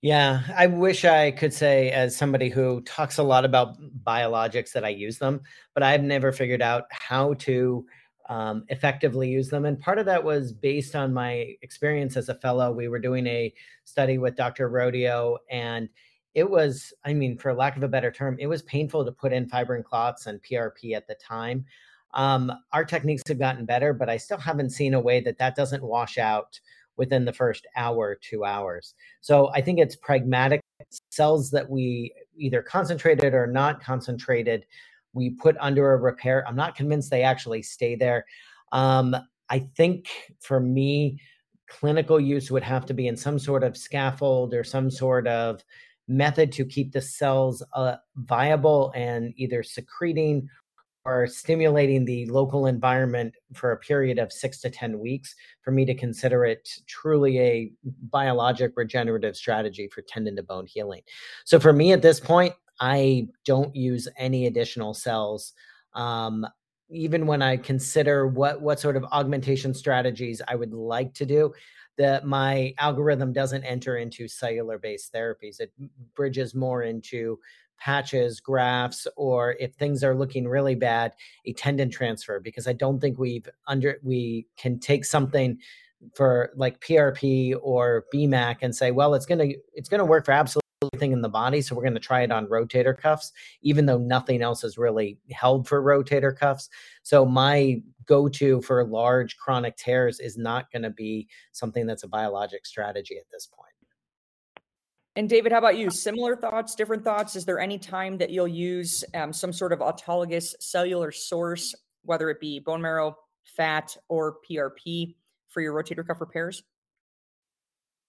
[0.00, 4.84] Yeah, I wish I could say, as somebody who talks a lot about biologics, that
[4.84, 5.40] I use them,
[5.74, 7.84] but I've never figured out how to
[8.28, 9.64] um, effectively use them.
[9.64, 12.70] And part of that was based on my experience as a fellow.
[12.70, 13.52] We were doing a
[13.84, 14.68] study with Dr.
[14.68, 15.88] Rodeo, and
[16.34, 19.32] it was, I mean, for lack of a better term, it was painful to put
[19.32, 21.64] in fibrin clots and PRP at the time.
[22.14, 25.56] Um, our techniques have gotten better, but I still haven't seen a way that that
[25.56, 26.58] doesn't wash out
[26.96, 28.94] within the first hour, two hours.
[29.20, 30.60] So I think it's pragmatic
[31.10, 34.66] cells that we either concentrated or not concentrated,
[35.12, 36.46] we put under a repair.
[36.46, 38.24] I'm not convinced they actually stay there.
[38.72, 39.16] Um,
[39.48, 40.08] I think
[40.40, 41.20] for me,
[41.68, 45.62] clinical use would have to be in some sort of scaffold or some sort of
[46.08, 50.48] method to keep the cells uh, viable and either secreting
[51.04, 55.84] or stimulating the local environment for a period of six to 10 weeks for me
[55.84, 57.72] to consider it truly a
[58.10, 61.00] biologic regenerative strategy for tendon to bone healing.
[61.44, 65.52] So for me at this point, I don't use any additional cells.
[65.94, 66.46] Um,
[66.90, 71.52] even when I consider what what sort of augmentation strategies I would like to do,
[71.98, 75.60] that my algorithm doesn't enter into cellular based therapies.
[75.60, 75.72] It
[76.14, 77.38] bridges more into
[77.78, 81.12] patches, grafts, or if things are looking really bad,
[81.44, 85.58] a tendon transfer, because I don't think we've under we can take something
[86.14, 90.67] for like PRP or BMAC and say, well, it's gonna it's gonna work for absolutely
[90.98, 93.32] everything in the body, so we're gonna try it on rotator cuffs,
[93.62, 96.68] even though nothing else is really held for rotator cuffs.
[97.02, 102.08] So my go-to for large chronic tears is not going to be something that's a
[102.08, 103.68] biologic strategy at this point.
[105.14, 105.90] And David, how about you?
[105.90, 107.36] Similar thoughts, different thoughts?
[107.36, 112.30] Is there any time that you'll use um, some sort of autologous cellular source, whether
[112.30, 115.16] it be bone marrow, fat, or PRP
[115.48, 116.62] for your rotator cuff repairs?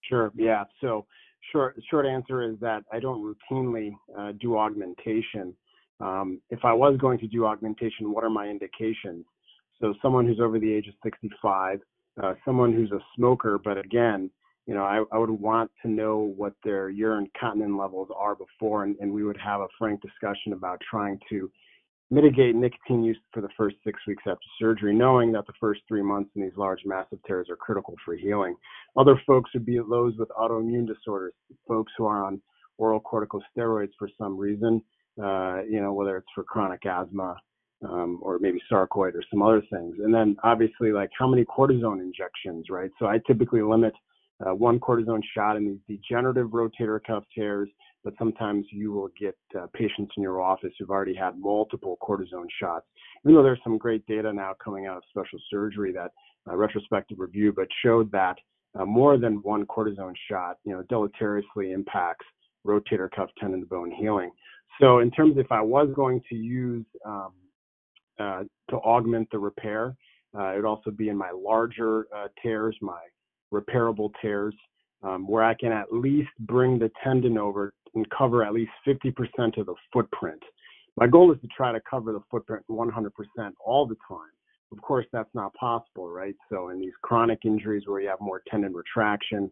[0.02, 0.32] Sure.
[0.36, 0.64] Yeah.
[0.80, 1.06] So
[1.52, 5.54] short short answer is that I don't routinely uh, do augmentation.
[6.00, 9.26] Um, if I was going to do augmentation, what are my indications?
[9.82, 11.80] So someone who's over the age of 65,
[12.22, 14.30] uh, someone who's a smoker, but again,
[14.66, 18.84] you know, I, I would want to know what their urine cotinine levels are before,
[18.84, 21.50] and, and we would have a frank discussion about trying to
[22.12, 26.02] mitigate nicotine use for the first six weeks after surgery, knowing that the first three
[26.02, 28.56] months in these large massive tears are critical for healing.
[28.98, 31.34] Other folks would be those with autoimmune disorders,
[31.68, 32.42] folks who are on
[32.78, 34.82] oral corticosteroids for some reason,
[35.22, 37.36] uh, you know, whether it's for chronic asthma
[37.88, 39.96] um, or maybe sarcoid or some other things.
[40.04, 42.90] And then obviously, like how many cortisone injections, right?
[43.00, 43.94] So I typically limit
[44.46, 47.70] uh, one cortisone shot in these degenerative rotator cuff tears,
[48.04, 52.48] but sometimes you will get uh, patients in your office who've already had multiple cortisone
[52.60, 52.86] shots.
[53.24, 56.12] Even though there's some great data now coming out of special surgery that
[56.50, 58.38] uh, retrospective review, but showed that
[58.80, 62.26] uh, more than one cortisone shot, you know, deleteriously impacts
[62.66, 64.32] rotator cuff tendon bone healing.
[64.80, 67.34] So in terms of if I was going to use um,
[68.20, 69.96] uh, to augment the repair,
[70.38, 72.06] uh, it would also be in my larger
[72.42, 73.00] tears, my
[73.52, 74.54] repairable tears,
[75.04, 79.58] um, where I can at least bring the tendon over and cover at least 50%
[79.58, 80.42] of the footprint.
[80.98, 83.10] My goal is to try to cover the footprint 100%
[83.66, 84.20] all the time.
[84.72, 86.36] Of course, that's not possible, right?
[86.52, 89.52] So, in these chronic injuries where you have more tendon retraction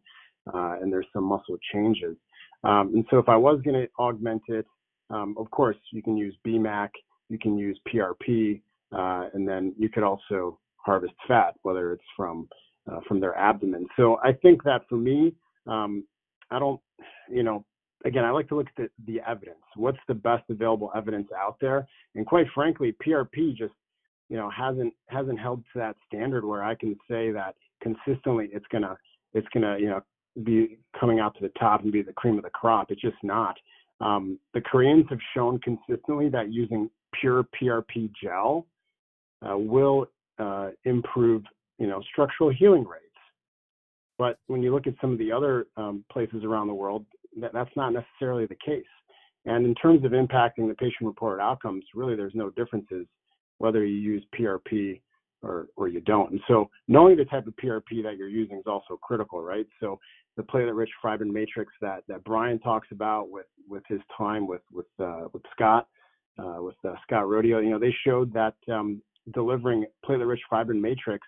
[0.54, 2.16] uh, and there's some muscle changes.
[2.64, 4.68] Um, and so, if I was going to augment it,
[5.10, 6.90] um, of course, you can use BMAC,
[7.30, 12.48] you can use PRP, uh, and then you could also harvest fat, whether it's from
[12.92, 13.88] uh, from their abdomen.
[13.96, 15.34] So I think that for me,
[15.68, 16.06] um,
[16.52, 16.80] I don't,
[17.30, 17.66] you know,
[18.06, 19.60] again, I like to look at the, the evidence.
[19.76, 21.88] What's the best available evidence out there?
[22.16, 23.74] And quite frankly, PRP just,
[24.30, 28.66] you know, hasn't hasn't held to that standard where I can say that consistently it's
[28.72, 28.98] gonna
[29.34, 30.02] it's gonna you know
[30.44, 32.92] be coming out to the top and be the cream of the crop.
[32.92, 33.56] It's just not.
[34.00, 38.68] Um, the Koreans have shown consistently that using pure PRP gel
[39.42, 40.08] uh, will
[40.40, 41.44] uh, improve
[41.78, 43.04] you know, structural healing rates.
[44.18, 47.06] But when you look at some of the other um, places around the world,
[47.40, 48.86] that, that's not necessarily the case.
[49.46, 53.06] And in terms of impacting the patient-reported outcomes, really there's no differences
[53.60, 55.02] whether you use PRP
[55.42, 56.32] or, or you don't.
[56.32, 59.68] And so knowing the type of PRP that you're using is also critical, right?
[59.80, 60.00] So
[60.36, 64.88] the platelet-rich fibrin matrix that, that Brian talks about with, with his time with, with,
[65.00, 65.88] uh, with Scott,
[66.38, 69.02] uh, with uh, Scott Rodeo, you know, they showed that um,
[69.34, 71.28] delivering platelet-rich fibrin matrix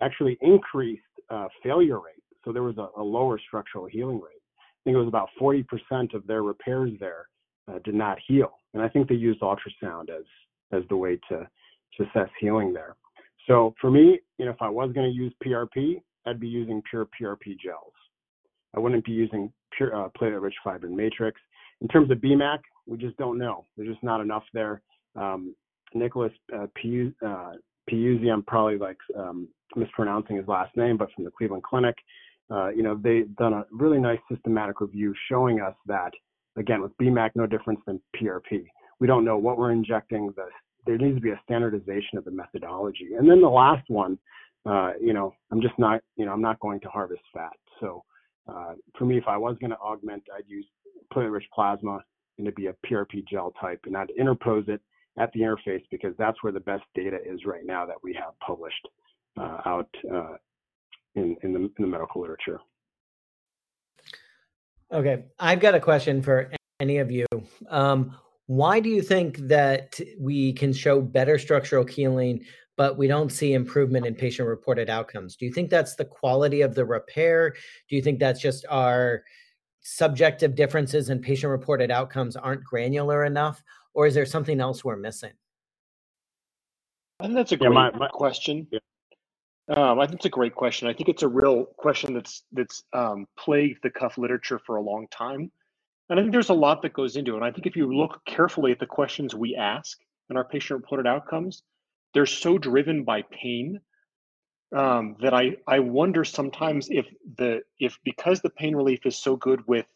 [0.00, 2.22] actually increased uh, failure rate.
[2.44, 4.40] So there was a, a, lower structural healing rate.
[4.58, 7.26] I think it was about 40% of their repairs there
[7.68, 10.24] uh, did not heal, and I think they used ultrasound as
[10.72, 11.48] as the way to
[11.96, 12.96] to assess healing there.
[13.46, 16.82] So for me, you know, if I was going to use PRP, I'd be using
[16.88, 17.92] pure PRP gels.
[18.74, 21.40] I wouldn't be using pure uh, platelet-rich fibrin matrix.
[21.80, 23.66] In terms of BMAC, we just don't know.
[23.76, 24.82] There's just not enough there.
[25.16, 25.54] Um,
[25.94, 26.66] Nicholas uh,
[27.26, 27.52] uh,
[27.92, 31.96] I'm probably like um, mispronouncing his last name, but from the Cleveland Clinic,
[32.50, 36.12] uh, you know, they've done a really nice systematic review showing us that,
[36.56, 38.64] again, with BMAC, no difference than PRP.
[38.98, 40.32] We don't know what we're injecting.
[40.36, 40.46] The,
[40.86, 43.14] there needs to be a standardization of the methodology.
[43.18, 44.18] And then the last one,
[44.66, 47.52] uh, you know, I'm just not, you know, I'm not going to harvest fat.
[47.80, 48.04] So
[48.48, 50.66] uh, for me, if I was going to augment, I'd use
[51.14, 52.02] platelet-rich plasma
[52.38, 54.80] and it'd be a PRP gel type, and I'd interpose it
[55.18, 58.38] at the interface because that's where the best data is right now that we have
[58.44, 58.88] published
[59.38, 60.36] uh, out uh,
[61.14, 62.60] in, in the, in the medical literature.
[64.92, 67.26] Okay, I've got a question for any of you.
[67.68, 72.44] Um, why do you think that we can show better structural healing,
[72.76, 75.36] but we don't see improvement in patient reported outcomes?
[75.36, 77.50] Do you think that's the quality of the repair?
[77.88, 79.22] Do you think that's just our
[79.82, 83.62] subjective differences in patient reported outcomes aren't granular enough?
[83.94, 85.32] Or is there something else we're missing?
[87.20, 88.66] And that's a great yeah, my, my, question.
[88.70, 88.78] Yeah.
[89.68, 90.88] Um, I think it's a great question.
[90.88, 94.80] I think it's a real question that's that's um, plagued the cuff literature for a
[94.80, 95.52] long time,
[96.08, 97.36] and I think there's a lot that goes into it.
[97.36, 99.98] And I think if you look carefully at the questions we ask
[100.28, 101.62] and our patient-reported outcomes,
[102.14, 103.80] they're so driven by pain
[104.74, 109.36] um, that I I wonder sometimes if the if because the pain relief is so
[109.36, 109.86] good with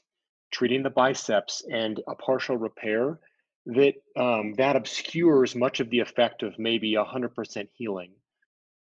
[0.52, 3.18] treating the biceps and a partial repair
[3.66, 8.12] that um, that obscures much of the effect of maybe 100% healing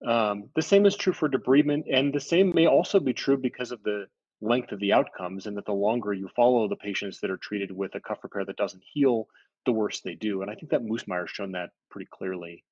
[0.07, 3.71] um, the same is true for debridement, and the same may also be true because
[3.71, 4.07] of the
[4.41, 7.71] length of the outcomes, and that the longer you follow the patients that are treated
[7.71, 9.29] with a cuff repair that doesn't heal,
[9.67, 10.41] the worse they do.
[10.41, 12.65] And I think that Moosmayer has shown that pretty clearly.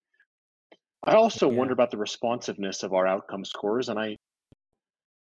[1.05, 1.57] I also yeah.
[1.57, 4.16] wonder about the responsiveness of our outcome scores, and I,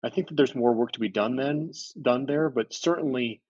[0.03, 3.41] I think that there's more work to be done then done there, but certainly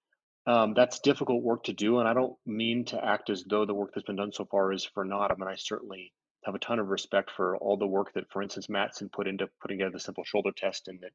[0.48, 2.00] um, that's difficult work to do.
[2.00, 4.72] And I don't mean to act as though the work that's been done so far
[4.72, 5.32] is for naught.
[5.32, 8.42] I mean, I certainly have a ton of respect for all the work that, for
[8.42, 11.12] instance, Matsen put into putting together the simple shoulder test and that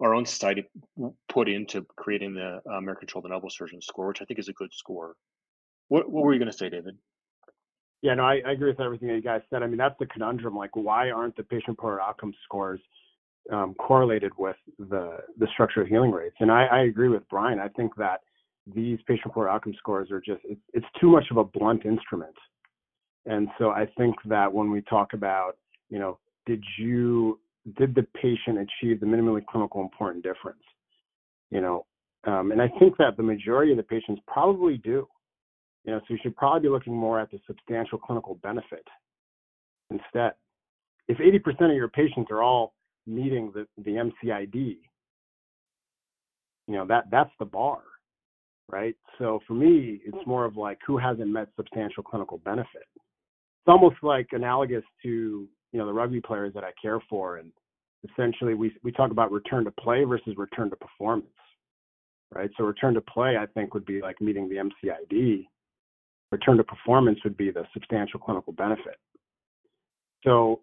[0.00, 0.64] our own society
[1.28, 4.52] put into creating the American Shoulder and Elbow Surgeon score, which I think is a
[4.52, 5.14] good score.
[5.88, 6.96] What, what were you going to say, David?
[8.02, 9.62] Yeah, no, I, I, agree with everything that you guys said.
[9.62, 10.56] I mean, that's the conundrum.
[10.56, 12.80] Like, why aren't the patient-reported outcome scores
[13.52, 16.34] um, correlated with the the structural healing rates?
[16.40, 17.60] And I, I agree with Brian.
[17.60, 18.22] I think that
[18.66, 22.34] these patient-reported outcome scores are just it's, it's too much of a blunt instrument
[23.26, 25.52] and so I think that when we talk about,
[25.90, 27.38] you know, did you
[27.78, 30.62] did the patient achieve the minimally clinical important difference?
[31.50, 31.86] You know,
[32.26, 35.06] um, and I think that the majority of the patients probably do.
[35.84, 38.86] You know, so you should probably be looking more at the substantial clinical benefit
[39.90, 40.32] instead.
[41.08, 42.74] If 80% of your patients are all
[43.06, 44.54] meeting the, the MCID,
[46.68, 47.80] you know, that that's the bar,
[48.72, 48.96] right?
[49.18, 52.86] So for me, it's more of like who hasn't met substantial clinical benefit
[53.62, 57.52] it's almost like analogous to you know the rugby players that I care for, and
[58.10, 61.28] essentially we we talk about return to play versus return to performance,
[62.34, 62.50] right?
[62.58, 65.46] So return to play, I think, would be like meeting the MCID.
[66.32, 68.96] Return to performance would be the substantial clinical benefit.
[70.24, 70.60] So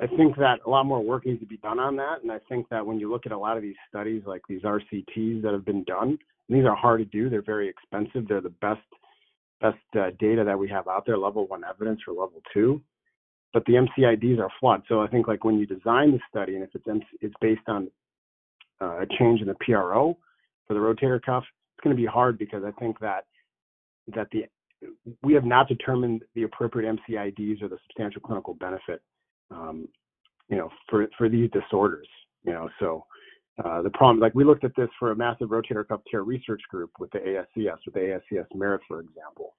[0.00, 2.38] I think that a lot more work needs to be done on that, and I
[2.48, 5.52] think that when you look at a lot of these studies, like these RCTs that
[5.52, 7.28] have been done, these are hard to do.
[7.28, 8.28] They're very expensive.
[8.28, 8.80] They're the best
[9.60, 12.82] best uh, data that we have out there, level one evidence or level two.
[13.52, 14.82] But the MCIDs are flawed.
[14.88, 17.68] So I think like when you design the study, and if it's MC, it's based
[17.68, 17.88] on
[18.80, 20.16] uh, a change in the PRO
[20.66, 21.44] for the rotator cuff,
[21.76, 23.24] it's going to be hard because I think that
[24.14, 24.46] that the
[25.22, 29.00] we have not determined the appropriate MCIDs or the substantial clinical benefit,
[29.52, 29.88] um,
[30.48, 32.08] you know, for for these disorders.
[32.44, 33.04] You know, so
[33.64, 36.62] uh, the problem, like we looked at this for a massive rotator cuff tear research
[36.70, 39.54] group with the ASES, with the ASES Merit, for example.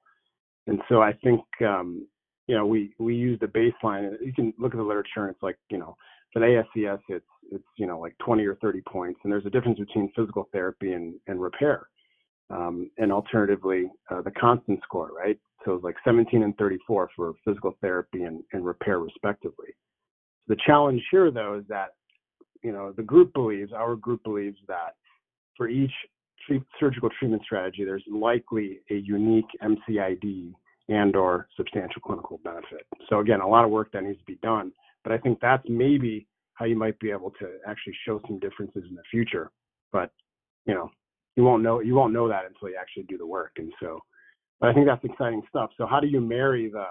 [0.67, 2.08] And so I think, um,
[2.47, 5.29] you know, we, we use the baseline and you can look at the literature and
[5.29, 5.95] it's like, you know,
[6.32, 9.19] for the ASES, it's, it's, you know, like 20 or 30 points.
[9.23, 11.88] And there's a difference between physical therapy and, and repair.
[12.53, 15.39] Um, and alternatively, uh, the constant score, right?
[15.65, 19.69] So it's like 17 and 34 for physical therapy and, and repair respectively.
[20.47, 21.93] The challenge here though is that
[22.63, 24.95] you know, the group believes, our group believes that
[25.55, 25.91] for each
[26.47, 30.53] treat, surgical treatment strategy, there's likely a unique MCID
[30.89, 32.87] and or substantial clinical benefit.
[33.09, 34.71] So again, a lot of work that needs to be done,
[35.03, 38.83] but I think that's maybe how you might be able to actually show some differences
[38.89, 39.51] in the future.
[39.91, 40.11] But
[40.65, 40.89] you know,
[41.36, 43.54] you won't know you won't know that until you actually do the work.
[43.58, 44.00] And so,
[44.60, 45.72] but I think that's exciting stuff.
[45.78, 46.86] So how do you marry the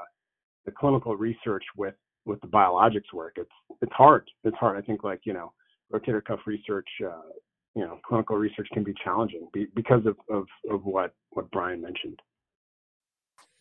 [0.66, 3.34] the clinical research with with the biologics work?
[3.36, 3.50] It's
[3.80, 4.28] it's hard.
[4.44, 4.76] It's hard.
[4.76, 5.52] I think like you know,
[5.92, 7.30] rotator cuff research, uh,
[7.74, 11.80] you know, clinical research can be challenging be, because of, of of what what Brian
[11.80, 12.20] mentioned.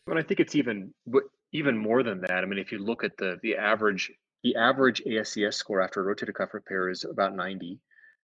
[0.07, 0.93] But I think it's even
[1.53, 2.43] even more than that.
[2.43, 4.11] I mean, if you look at the the average
[4.43, 7.79] the average ASES score after rotator cuff repair is about 90.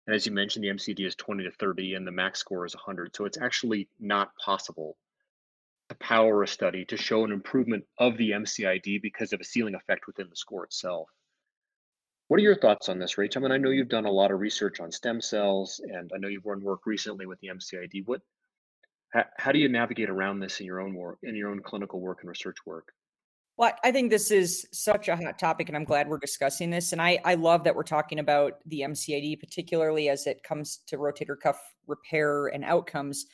[0.06, 2.74] And as you mentioned, the MCID is 20 to 30 and the max score is
[2.74, 3.14] 100.
[3.14, 4.96] So it's actually not possible
[5.88, 9.74] to power a study to show an improvement of the MCID because of a ceiling
[9.74, 11.08] effect within the score itself.
[12.28, 13.42] What are your thoughts on this, Rachel?
[13.42, 16.18] I mean, I know you've done a lot of research on stem cells, and I
[16.18, 18.06] know you've done work recently with the MCID.
[18.06, 18.22] What,
[19.10, 22.00] how, how do you navigate around this in your own work, in your own clinical
[22.00, 22.92] work and research work?
[23.58, 26.92] Well, I think this is such a hot topic, and I'm glad we're discussing this.
[26.92, 30.96] And I, I love that we're talking about the MCID, particularly as it comes to
[30.96, 33.26] rotator cuff repair and outcomes.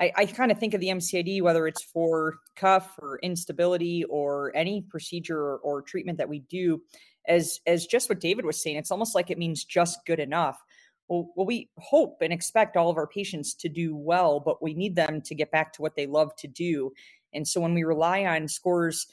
[0.00, 4.52] I, I kind of think of the MCID, whether it's for cuff or instability or
[4.54, 6.80] any procedure or, or treatment that we do,
[7.26, 8.76] as as just what David was saying.
[8.76, 10.62] It's almost like it means just good enough.
[11.08, 14.72] Well, well, we hope and expect all of our patients to do well, but we
[14.72, 16.92] need them to get back to what they love to do.
[17.32, 19.06] And so when we rely on scores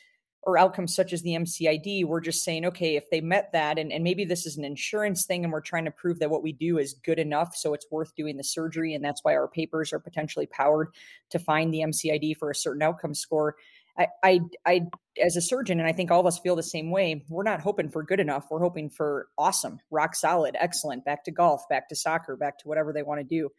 [0.43, 3.91] or outcomes such as the MCID, we're just saying, okay, if they met that, and,
[3.91, 6.51] and maybe this is an insurance thing, and we're trying to prove that what we
[6.51, 9.93] do is good enough, so it's worth doing the surgery, and that's why our papers
[9.93, 10.89] are potentially powered
[11.29, 13.55] to find the MCID for a certain outcome score.
[13.97, 14.81] I, I, I,
[15.21, 17.23] as a surgeon, and I think all of us feel the same way.
[17.29, 18.47] We're not hoping for good enough.
[18.49, 22.67] We're hoping for awesome, rock solid, excellent, back to golf, back to soccer, back to
[22.67, 23.49] whatever they want to do.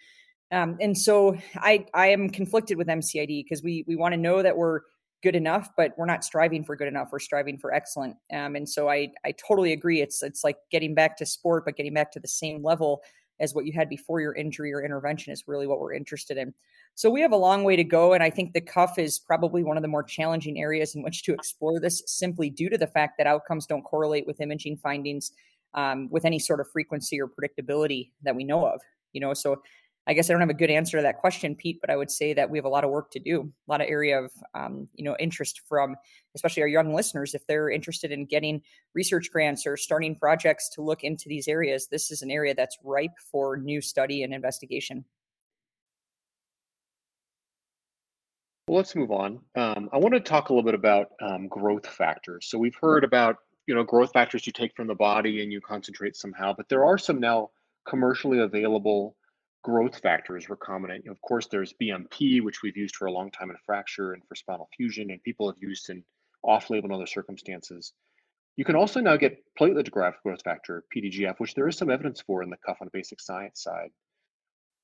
[0.51, 4.43] Um, and so I, I am conflicted with MCID because we, we want to know
[4.43, 4.81] that we're
[5.23, 7.09] good enough, but we're not striving for good enough.
[7.13, 8.17] We're striving for excellent.
[8.33, 10.01] Um, and so I, I totally agree.
[10.01, 13.03] It's, it's like getting back to sport, but getting back to the same level
[13.41, 16.53] as what you had before your injury or intervention is really what we're interested in.
[16.95, 18.13] So we have a long way to go.
[18.13, 21.23] And I think the cuff is probably one of the more challenging areas in which
[21.25, 25.33] to explore this simply due to the fact that outcomes don't correlate with imaging findings
[25.75, 28.81] um, with any sort of frequency or predictability that we know of.
[29.13, 29.63] You know, so
[30.07, 32.11] I guess I don't have a good answer to that question, Pete, but I would
[32.11, 34.33] say that we have a lot of work to do, a lot of area of
[34.55, 35.95] um, you know interest from
[36.35, 38.63] especially our young listeners if they're interested in getting
[38.95, 41.87] research grants or starting projects to look into these areas.
[41.87, 45.05] This is an area that's ripe for new study and investigation.
[48.67, 49.41] Well, let's move on.
[49.55, 52.47] Um, I want to talk a little bit about um, growth factors.
[52.49, 53.37] So we've heard about
[53.69, 56.85] you know growth factors you take from the body and you concentrate somehow, but there
[56.85, 57.51] are some now
[57.87, 59.15] commercially available
[59.63, 61.09] growth factors recombinant.
[61.09, 64.35] Of course, there's BMP, which we've used for a long time in fracture and for
[64.35, 66.05] spinal fusion, and people have used in
[66.43, 67.93] off-label and other circumstances.
[68.57, 72.43] You can also now get platelet-derived growth factor, PDGF, which there is some evidence for
[72.43, 73.91] in the cuff on the basic science side.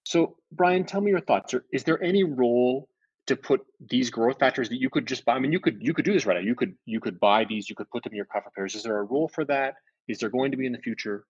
[0.05, 1.55] So, Brian, tell me your thoughts.
[1.73, 2.89] Is there any role
[3.27, 3.61] to put
[3.91, 5.35] these growth factors that you could just buy?
[5.35, 6.41] I mean, you could you could do this right now.
[6.41, 7.69] You could you could buy these.
[7.69, 8.75] You could put them in your cuff repairs.
[8.75, 9.75] Is there a role for that?
[10.07, 11.27] Is there going to be in the future?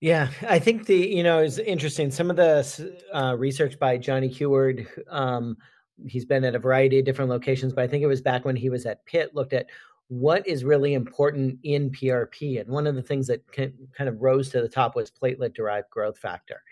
[0.00, 2.10] Yeah, I think the you know is interesting.
[2.10, 5.56] Some of the uh, research by Johnny Huard, um,
[6.06, 8.56] he's been at a variety of different locations, but I think it was back when
[8.56, 9.66] he was at Pitt, looked at
[10.08, 14.50] what is really important in PRP, and one of the things that kind of rose
[14.50, 16.62] to the top was platelet-derived growth factor.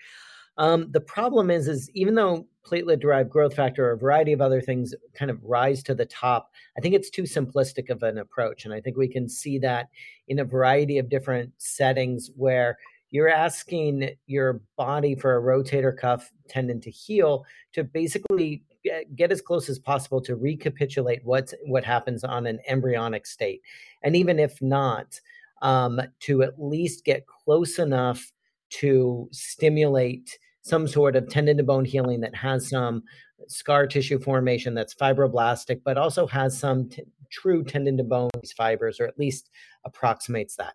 [0.57, 4.61] Um, the problem is, is even though platelet-derived growth factor or a variety of other
[4.61, 8.67] things kind of rise to the top, I think it's too simplistic of an approach,
[8.67, 9.89] and I think we can see that
[10.29, 12.77] in a variety of different settings where
[13.15, 19.31] you're asking your body for a rotator cuff tendon to heal to basically get, get
[19.31, 23.63] as close as possible to recapitulate what's what happens on an embryonic state.
[24.03, 25.21] And even if not
[25.63, 28.33] um, to at least get close enough
[28.81, 33.05] to stimulate some sort of tendon to bone healing that has some
[33.47, 38.99] scar tissue formation that's fibroblastic, but also has some t- true tendon to bone fibers,
[38.99, 39.51] or at least
[39.85, 40.75] approximates that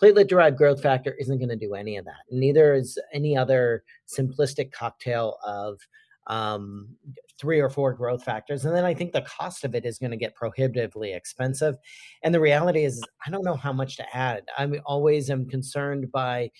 [0.00, 2.24] platelet derived growth factor isn't going to do any of that.
[2.30, 5.78] Neither is any other simplistic cocktail of
[6.28, 6.88] um,
[7.40, 8.64] three or four growth factors.
[8.64, 11.76] And then I think the cost of it is going to get prohibitively expensive.
[12.22, 14.44] And the reality is, I don't know how much to add.
[14.56, 16.50] I always am concerned by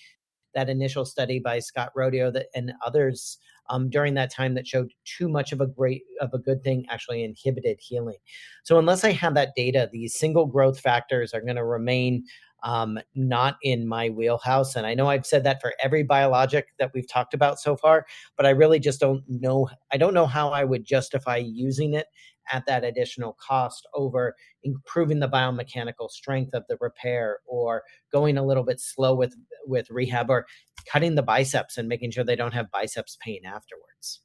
[0.55, 3.37] that initial study by Scott Rodeo that, and others
[3.69, 6.85] um, during that time that showed too much of a great of a good thing
[6.89, 8.17] actually inhibited healing.
[8.63, 12.23] So unless I have that data, these single growth factors are going to remain
[12.63, 14.75] um, not in my wheelhouse.
[14.75, 18.05] And I know I've said that for every biologic that we've talked about so far,
[18.37, 19.69] but I really just don't know.
[19.91, 22.07] I don't know how I would justify using it
[22.51, 28.45] at that additional cost over improving the biomechanical strength of the repair or going a
[28.45, 29.35] little bit slow with
[29.65, 30.45] with rehab or
[30.91, 34.21] cutting the biceps and making sure they don't have biceps pain afterwards.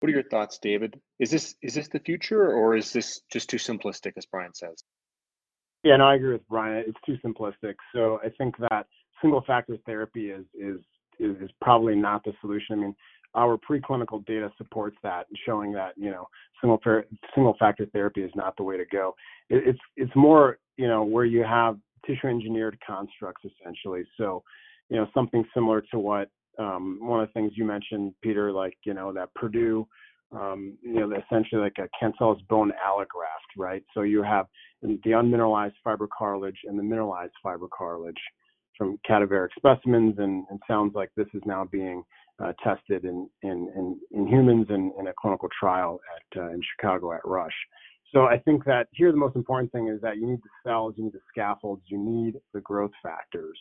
[0.00, 1.00] What are your thoughts, David?
[1.18, 4.84] Is this is this the future or is this just too simplistic as Brian says?
[5.86, 6.84] Yeah, no, I agree with Brian.
[6.84, 7.76] It's too simplistic.
[7.94, 8.86] So I think that
[9.22, 10.80] single factor therapy is is
[11.20, 12.72] is, is probably not the solution.
[12.72, 12.96] I mean,
[13.36, 16.26] our preclinical data supports that, showing that you know
[16.60, 16.80] single
[17.36, 19.14] single factor therapy is not the way to go.
[19.48, 24.02] It, it's it's more you know where you have tissue engineered constructs essentially.
[24.16, 24.42] So
[24.88, 28.76] you know something similar to what um, one of the things you mentioned, Peter, like
[28.82, 29.86] you know that Purdue,
[30.32, 33.82] um, you know, essentially like a cancellous bone allograft, right?
[33.94, 34.46] So you have
[34.82, 38.18] the unmineralized fibrocartilage and the mineralized fibrocartilage
[38.76, 42.02] from cadaveric specimens, and it sounds like this is now being
[42.42, 46.60] uh, tested in, in, in, in, humans in, in a clinical trial at, uh, in
[46.76, 47.54] Chicago at Rush.
[48.12, 50.94] So I think that here the most important thing is that you need the cells,
[50.96, 53.58] you need the scaffolds, you need the growth factors.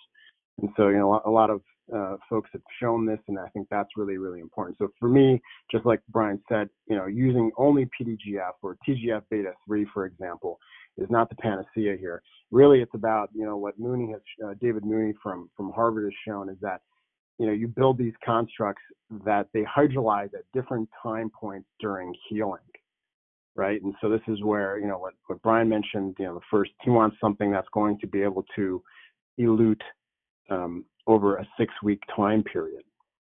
[0.61, 1.61] And so, you know, a lot of
[1.93, 4.77] uh, folks have shown this, and I think that's really, really important.
[4.77, 9.53] So for me, just like Brian said, you know, using only PDGF or TGF beta
[9.67, 10.59] 3, for example,
[10.97, 12.21] is not the panacea here.
[12.51, 16.13] Really, it's about, you know, what Mooney has, uh, David Mooney from, from Harvard has
[16.27, 16.81] shown is that,
[17.38, 18.81] you know, you build these constructs
[19.25, 22.59] that they hydrolyze at different time points during healing
[23.57, 23.81] right?
[23.81, 26.71] And so this is where, you know, what, what Brian mentioned, you know, the first,
[26.81, 28.83] he wants something that's going to be able to
[29.39, 29.81] elute
[30.49, 32.83] um, over a six week time period,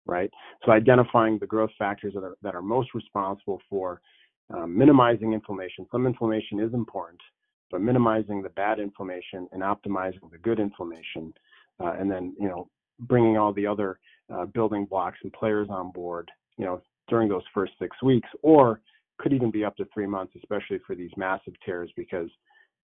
[0.05, 0.29] right?
[0.65, 4.01] So identifying the growth factors that are, that are most responsible for
[4.53, 5.87] um, minimizing inflammation.
[5.91, 7.19] Some inflammation is important,
[7.71, 11.33] but minimizing the bad inflammation and optimizing the good inflammation,
[11.79, 13.99] uh, and then you know bringing all the other
[14.33, 18.81] uh, building blocks and players on board, you know, during those first six weeks, or
[19.17, 22.29] could even be up to three months, especially for these massive tears, because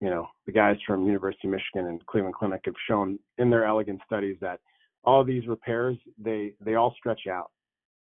[0.02, 3.66] you know, the guys from University of Michigan and Cleveland Clinic have shown in their
[3.66, 4.60] elegant studies that
[5.04, 7.52] all these repairs they they all stretch out,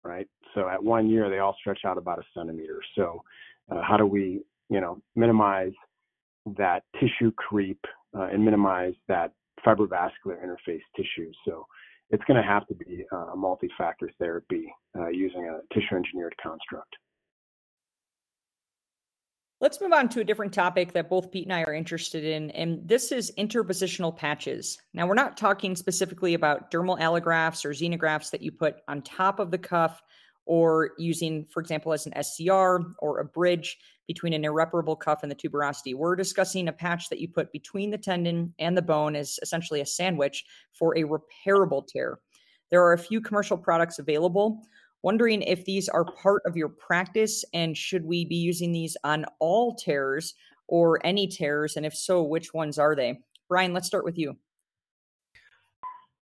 [0.04, 0.28] right?
[0.54, 2.80] So at one year they all stretch out about a centimeter.
[2.96, 3.24] So
[3.72, 5.74] uh, how do we you know minimize
[6.58, 7.80] that tissue creep
[8.16, 9.32] uh, and minimize that
[9.66, 11.32] fibrovascular interface tissue?
[11.46, 11.66] So
[12.12, 16.94] it's going to have to be a multi-factor therapy uh, using a tissue engineered construct.
[19.62, 22.50] Let's move on to a different topic that both Pete and I are interested in,
[22.50, 24.80] and this is interpositional patches.
[24.96, 29.40] Now, we're not talking specifically about dermal allografts or xenografts that you put on top
[29.40, 30.02] of the cuff
[30.48, 35.32] or using, for example, as an SCR or a bridge between an irreparable cuff and
[35.32, 35.94] the tuberosity.
[35.94, 39.82] We're discussing a patch that you put between the tendon and the bone as essentially
[39.82, 40.44] a sandwich
[40.74, 42.18] for a repairable tear.
[42.72, 44.64] There are a few commercial products available.
[45.04, 49.26] Wondering if these are part of your practice and should we be using these on
[49.40, 50.36] all tears
[50.68, 51.76] or any tears?
[51.76, 53.20] And if so, which ones are they?
[53.50, 54.38] Brian, let's start with you.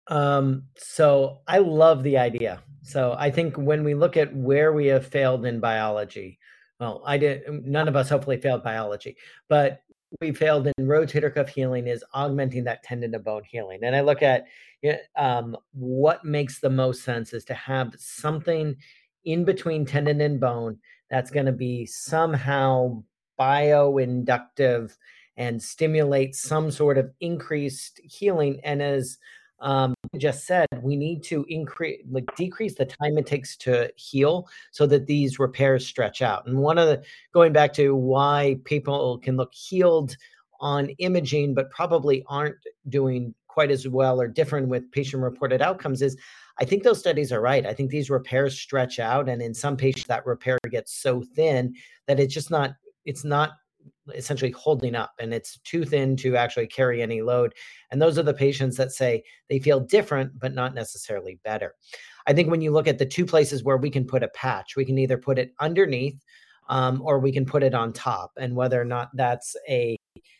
[0.08, 2.62] Um, so I love the idea.
[2.82, 6.38] So I think when we look at where we have failed in biology,
[6.80, 9.16] well, I did none of us hopefully failed biology,
[9.48, 9.82] but
[10.20, 13.80] we failed in rotator cuff healing is augmenting that tendon to bone healing.
[13.82, 14.46] And I look at
[15.16, 18.76] um, what makes the most sense is to have something
[19.24, 20.78] in between tendon and bone
[21.10, 23.02] that's going to be somehow
[23.38, 24.96] bioinductive
[25.36, 28.60] and stimulate some sort of increased healing.
[28.64, 29.18] And as
[29.62, 34.48] um, just said, we need to increase, like decrease the time it takes to heal
[34.72, 36.46] so that these repairs stretch out.
[36.46, 37.02] And one of the,
[37.32, 40.16] going back to why people can look healed
[40.60, 42.56] on imaging, but probably aren't
[42.88, 46.16] doing quite as well or different with patient reported outcomes is
[46.58, 47.66] I think those studies are right.
[47.66, 51.74] I think these repairs stretch out, and in some patients, that repair gets so thin
[52.06, 53.52] that it's just not, it's not
[54.14, 57.54] essentially holding up and it's too thin to actually carry any load.
[57.90, 61.74] And those are the patients that say they feel different, but not necessarily better.
[62.26, 64.76] I think when you look at the two places where we can put a patch,
[64.76, 66.18] we can either put it underneath
[66.68, 68.32] um, or we can put it on top.
[68.38, 69.96] And whether or not that's a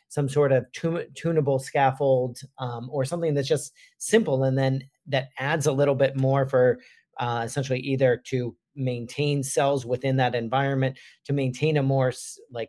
[0.09, 0.67] some sort of
[1.15, 6.15] tunable scaffold um, or something that's just simple and then that adds a little bit
[6.17, 6.79] more for
[7.19, 12.13] uh, essentially either to maintain cells within that environment to maintain a more
[12.51, 12.69] like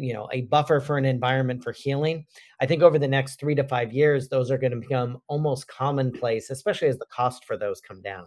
[0.00, 2.26] you know a buffer for an environment for healing.
[2.60, 5.68] I think over the next three to five years those are going to become almost
[5.68, 8.26] commonplace especially as the cost for those come down.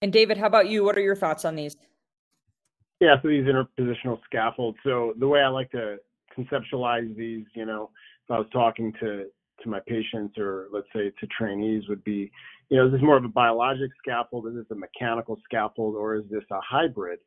[0.00, 0.84] And david how about you?
[0.84, 1.76] What are your thoughts on these?
[3.00, 4.78] Yeah so these interpositional scaffolds.
[4.84, 5.96] So the way i like to
[6.36, 7.90] conceptualize these you know
[8.24, 9.26] if i was talking to
[9.62, 12.30] to my patients or let's say to trainees would be,
[12.68, 14.46] you know, is this more of a biologic scaffold?
[14.48, 17.18] Is this a mechanical scaffold, or is this a hybrid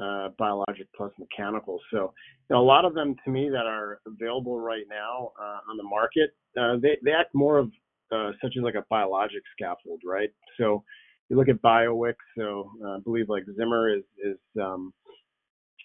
[0.00, 1.78] uh, biologic plus mechanical?
[1.90, 2.12] So,
[2.48, 5.76] you know, a lot of them to me that are available right now uh, on
[5.76, 6.30] the market,
[6.60, 7.70] uh, they they act more of
[8.12, 10.30] uh, such as like a biologic scaffold, right?
[10.58, 10.82] So,
[11.28, 12.14] you look at BioWick.
[12.36, 14.92] So, uh, I believe like Zimmer is is um,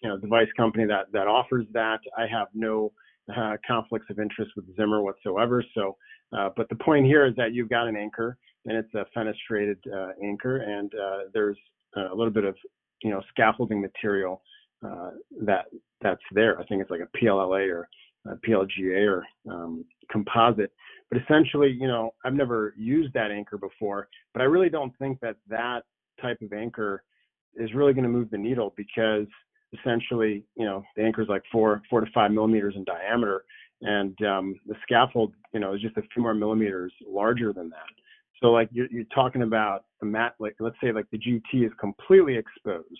[0.02, 2.00] you know device company that that offers that.
[2.18, 2.92] I have no
[3.36, 5.64] uh, conflicts of interest with Zimmer whatsoever.
[5.74, 5.96] So,
[6.38, 9.78] uh, but the point here is that you've got an anchor and it's a fenestrated
[9.94, 11.58] uh, anchor, and uh, there's
[11.96, 12.56] a little bit of
[13.04, 14.42] you know scaffolding material
[14.86, 15.12] uh,
[15.42, 15.66] that
[16.02, 16.60] that's there.
[16.60, 17.88] I think it's like a PLLA or
[18.26, 20.72] a PLGA or um, composite.
[21.12, 25.20] But essentially, you know, I've never used that anchor before, but I really don't think
[25.20, 25.82] that that
[26.22, 27.04] type of anchor
[27.56, 29.28] is really going to move the needle because
[29.80, 33.44] essentially, you know, the anchor is like four, four to five millimeters in diameter,
[33.82, 37.90] and um, the scaffold, you know, is just a few more millimeters larger than that.
[38.42, 41.72] So like you're, you're talking about a mat, like let's say like the GT is
[41.80, 43.00] completely exposed.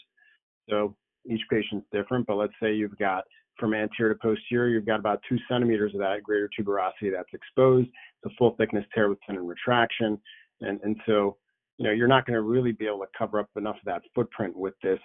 [0.70, 0.96] So
[1.30, 3.24] each patient's different, but let's say you've got
[3.60, 7.90] from anterior to posterior, you've got about two centimeters of that greater tuberosity that's exposed,
[8.24, 10.20] the full thickness tear with tendon retraction,
[10.62, 11.38] and and so
[11.78, 14.02] you know you're not going to really be able to cover up enough of that
[14.16, 15.00] footprint with this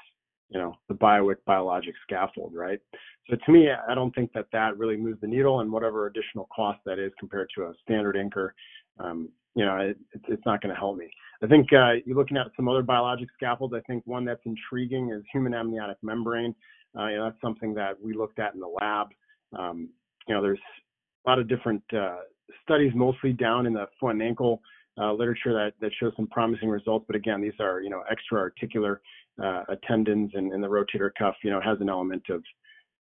[0.50, 2.80] you know, the BioWick biologic scaffold, right?
[3.28, 6.48] So to me, I don't think that that really moves the needle and whatever additional
[6.54, 8.54] cost that is compared to a standard anchor,
[8.98, 11.10] um, you know, it, it's not going to help me.
[11.42, 13.74] I think uh, you're looking at some other biologic scaffolds.
[13.74, 16.54] I think one that's intriguing is human amniotic membrane.
[16.98, 19.08] Uh, you know, that's something that we looked at in the lab.
[19.58, 19.90] Um,
[20.26, 20.60] you know, there's
[21.26, 22.18] a lot of different uh,
[22.62, 24.62] studies, mostly down in the foot and ankle
[24.96, 27.04] uh, literature that, that shows some promising results.
[27.06, 29.00] But again, these are, you know, extra articular
[29.42, 32.42] uh, tendons and, and, the rotator cuff, you know, has an element of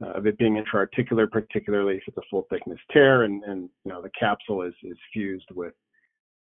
[0.03, 3.93] uh, of it being intra-articular, particularly if it's a full thickness tear, and, and you
[3.93, 5.75] know the capsule is is fused with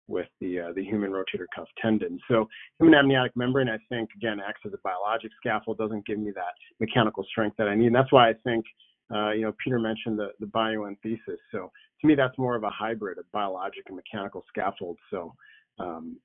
[0.07, 2.19] with the uh, the human rotator cuff tendon.
[2.27, 2.47] So
[2.79, 6.53] human amniotic membrane, I think, again, acts as a biologic scaffold, doesn't give me that
[6.79, 7.87] mechanical strength that I need.
[7.87, 8.65] And that's why I think,
[9.13, 11.39] uh, you know, Peter mentioned the the bioenthesis.
[11.51, 11.71] So
[12.01, 14.97] to me, that's more of a hybrid of biologic and mechanical scaffold.
[15.09, 15.33] So
[15.79, 16.17] um,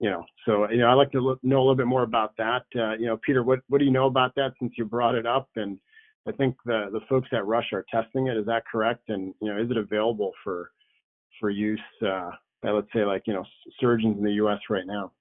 [0.00, 2.36] you know, so you know, I'd like to look, know a little bit more about
[2.38, 2.64] that.
[2.74, 5.26] Uh, you know, Peter, what what do you know about that since you brought it
[5.26, 5.48] up?
[5.56, 5.78] And
[6.26, 8.36] I think the the folks at Rush are testing it.
[8.36, 9.08] Is that correct?
[9.08, 10.70] And you know, is it available for
[11.40, 12.30] for use uh,
[12.62, 13.44] by let's say like you know
[13.80, 14.60] surgeons in the U.S.
[14.70, 15.12] right now?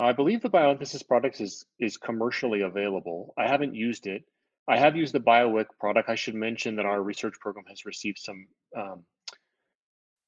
[0.00, 3.34] I believe the bioenthesis product is is commercially available.
[3.38, 4.24] I haven't used it.
[4.66, 6.08] I have used the BioWick product.
[6.08, 8.46] I should mention that our research program has received some
[8.76, 9.04] um,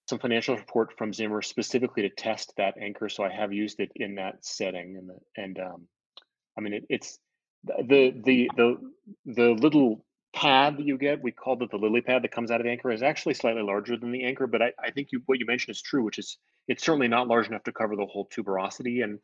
[0.07, 3.09] some financial support from Zimmer specifically to test that anchor.
[3.09, 5.87] So I have used it in that setting, and and um,
[6.57, 7.19] I mean it, it's
[7.65, 8.77] the the the
[9.27, 10.05] the little
[10.35, 11.23] pad that you get.
[11.23, 13.63] We called it the lily pad that comes out of the anchor is actually slightly
[13.63, 16.19] larger than the anchor, but I, I think you, what you mentioned is true, which
[16.19, 16.37] is
[16.69, 19.03] it's certainly not large enough to cover the whole tuberosity.
[19.03, 19.19] And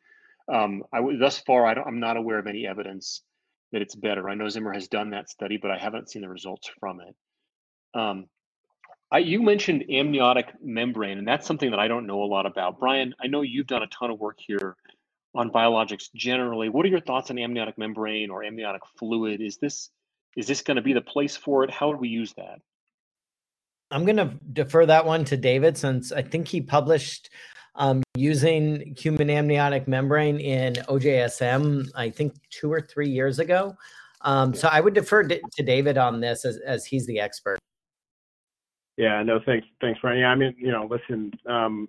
[0.51, 3.21] um, I thus far I am not aware of any evidence
[3.71, 4.29] that it's better.
[4.29, 7.15] I know Zimmer has done that study, but I haven't seen the results from it.
[7.99, 8.25] Um,
[9.13, 12.79] I, you mentioned amniotic membrane, and that's something that I don't know a lot about.
[12.79, 14.75] Brian, I know you've done a ton of work here
[15.35, 16.67] on biologics generally.
[16.67, 19.39] What are your thoughts on amniotic membrane or amniotic fluid?
[19.39, 19.91] Is this
[20.35, 21.69] is this going to be the place for it?
[21.69, 22.59] How would we use that?
[23.91, 27.29] I'm going to defer that one to David since I think he published
[27.75, 33.75] um, using human amniotic membrane in OJSM, I think two or three years ago.
[34.21, 37.59] Um, so I would defer to, to David on this as, as he's the expert.
[38.97, 40.19] Yeah, no, thanks, thanks, Brian.
[40.19, 41.87] Yeah, I mean, you know, listen, um,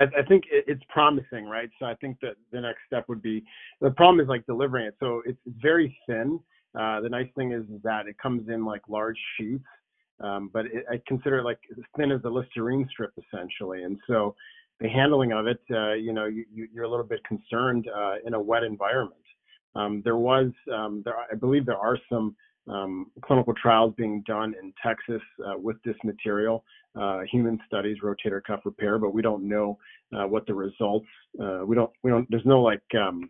[0.00, 1.68] I, I think it, it's promising, right?
[1.78, 3.44] So I think that the next step would be
[3.80, 4.96] the problem is like delivering it.
[5.00, 6.40] So it's, very thin.
[6.78, 9.64] Uh, the nice thing is, that it comes in like large sheets,
[10.20, 13.82] um, but it, I consider it like as thin as a Listerine strip essentially.
[13.82, 14.34] And so
[14.80, 18.14] the handling of it, uh, you know, you, you, are a little bit concerned uh,
[18.24, 19.20] in a wet environment.
[19.74, 22.34] Um, there was, um, there, I believe there are some
[22.70, 26.64] um, clinical trials being done in Texas uh, with this material,
[26.98, 29.78] uh, human studies, rotator cuff repair, but we don't know
[30.16, 31.06] uh, what the results.
[31.40, 31.90] Uh, we don't.
[32.02, 32.26] We don't.
[32.30, 33.28] There's no like um,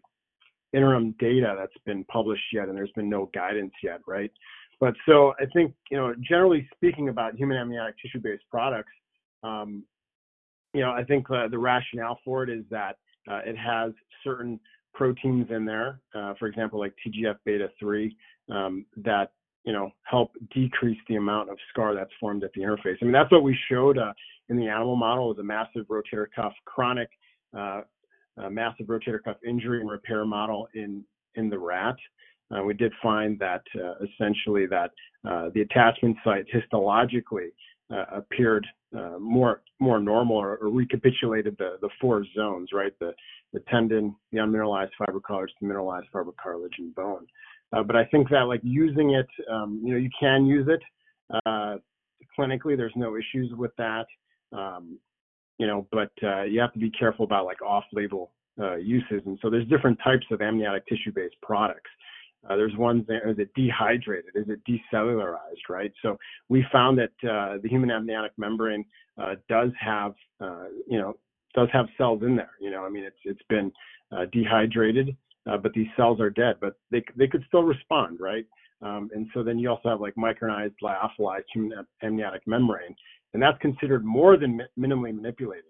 [0.73, 4.31] interim data that's been published yet, and there's been no guidance yet, right?
[4.79, 8.93] But so I think you know, generally speaking, about human amniotic tissue-based products,
[9.43, 9.85] um,
[10.75, 12.97] you know, I think uh, the rationale for it is that
[13.31, 14.61] uh, it has certain
[14.95, 16.01] proteins in there,
[16.39, 18.17] for example, like TGF beta 3,
[18.51, 19.33] um, that
[19.65, 22.97] you know help decrease the amount of scar that's formed at the interface.
[23.01, 24.13] I mean that's what we showed uh,
[24.49, 27.09] in the animal model was a massive rotator cuff chronic
[27.57, 27.83] uh,
[28.51, 31.97] massive rotator cuff injury and repair model in in the rat.
[32.51, 34.91] Uh, we did find that uh, essentially that
[35.29, 37.49] uh, the attachment site histologically
[37.93, 38.67] uh, appeared
[39.21, 42.93] more more normal or, or, recapitulated the the four zones, right?
[42.99, 43.13] The
[43.53, 47.27] the tendon, the unmineralized fiber cartilage, the mineralized fiber cartilage, and bone.
[47.73, 50.83] Uh, but I think that like using it, um, you know, you can use it
[51.47, 51.77] uh,
[52.39, 52.77] clinically.
[52.77, 54.07] There's no issues with that,
[54.53, 54.99] um,
[55.59, 59.23] you know, but uh, you have to be careful about like off-label uh, uses.
[59.25, 61.91] And so there's different types of amniotic tissue-based products.
[62.49, 64.33] Uh, there's ones that is it dehydrated?
[64.35, 65.69] Is it decellularized?
[65.69, 65.93] Right.
[66.03, 66.19] So
[66.49, 68.85] we found that the human amniotic membrane
[69.49, 70.15] does have,
[70.89, 71.17] you know,
[71.55, 72.53] does have cells in there.
[72.61, 73.71] You know, I mean, it's it's been
[74.33, 75.15] dehydrated,
[75.49, 78.47] uh, but these cells are dead, but they they could still respond, right?
[78.83, 82.95] Um, and so then you also have like micronized lyophilized human amniotic membrane,
[83.35, 85.65] and that's considered more than mi- minimally manipulated.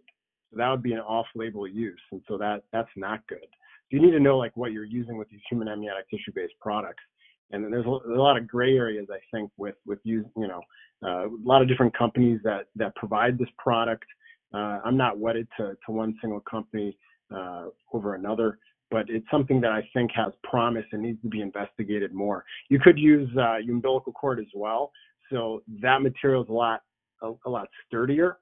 [0.51, 3.47] So that would be an off-label use, and so that that's not good
[3.91, 7.03] you need to know like what you're using with these human amniotic tissue-based products.
[7.51, 10.63] And there's a, a lot of gray areas, I think, with with you, you know,
[11.05, 14.05] uh, a lot of different companies that that provide this product.
[14.55, 16.97] Uh, I'm not wedded to to one single company
[17.35, 18.59] uh, over another,
[18.91, 22.45] but it's something that I think has promise and needs to be investigated more.
[22.69, 24.93] You could use uh, umbilical cord as well,
[25.31, 26.83] so that material is a lot
[27.23, 28.39] a, a lot sturdier.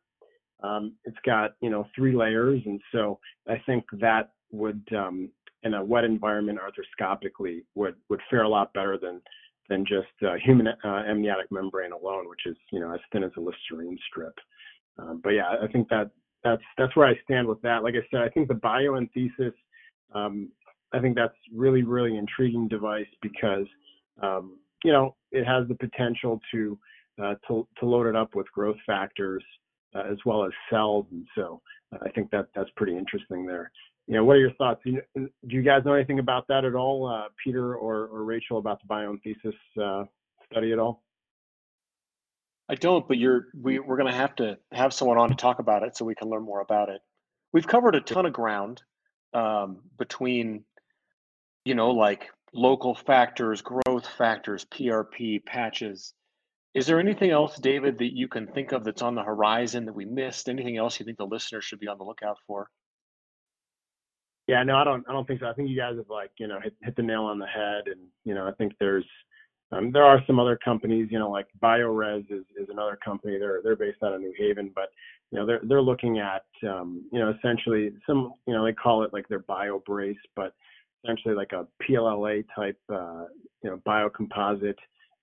[0.63, 3.19] Um, it's got you know three layers, and so
[3.49, 5.31] I think that would um,
[5.63, 9.21] in a wet environment arthroscopically would would fare a lot better than
[9.69, 13.33] than just uh, human uh, amniotic membrane alone, which is you know as thin as
[13.37, 14.35] a Listerine strip.
[14.99, 16.11] Um, but yeah, I think that
[16.43, 17.83] that's that's where I stand with that.
[17.83, 19.53] Like I said, I think the bioenthesis,
[20.15, 20.51] um,
[20.93, 23.67] I think that's really really intriguing device because
[24.23, 26.79] um, you know it has the potential to
[27.23, 29.45] uh, to to load it up with growth factors
[29.95, 31.61] uh, as well as cells, and so
[31.93, 33.71] uh, I think that that's pretty interesting there
[34.09, 34.81] you know, what are your thoughts?
[34.85, 38.25] Do you, do you guys know anything about that at all, uh, Peter or, or
[38.25, 40.07] Rachel, about the bioenthesis uh,
[40.51, 41.03] study at all?
[42.71, 45.59] I don't, but you're we, we're going to have to have someone on to talk
[45.59, 47.03] about it so we can learn more about it.
[47.53, 48.83] We've covered a ton of ground
[49.35, 50.64] um, between,
[51.64, 56.14] you know, like local factors, growth factors, PRP, patches.
[56.74, 59.95] Is there anything else, David, that you can think of that's on the horizon that
[59.95, 60.49] we missed?
[60.49, 62.68] Anything else you think the listeners should be on the lookout for?
[64.47, 65.05] Yeah, no, I don't.
[65.09, 65.47] I don't think so.
[65.47, 67.83] I think you guys have like you know hit, hit the nail on the head,
[67.87, 69.05] and you know I think there's
[69.72, 73.39] um, there are some other companies, you know, like Biorez is, is another company.
[73.39, 74.89] They're they're based out of New Haven, but
[75.31, 79.03] you know they're they're looking at um, you know essentially some you know they call
[79.03, 80.55] it like their BioBrace, but
[81.05, 83.24] essentially like a PLLA type uh,
[83.62, 84.76] you know biocomposite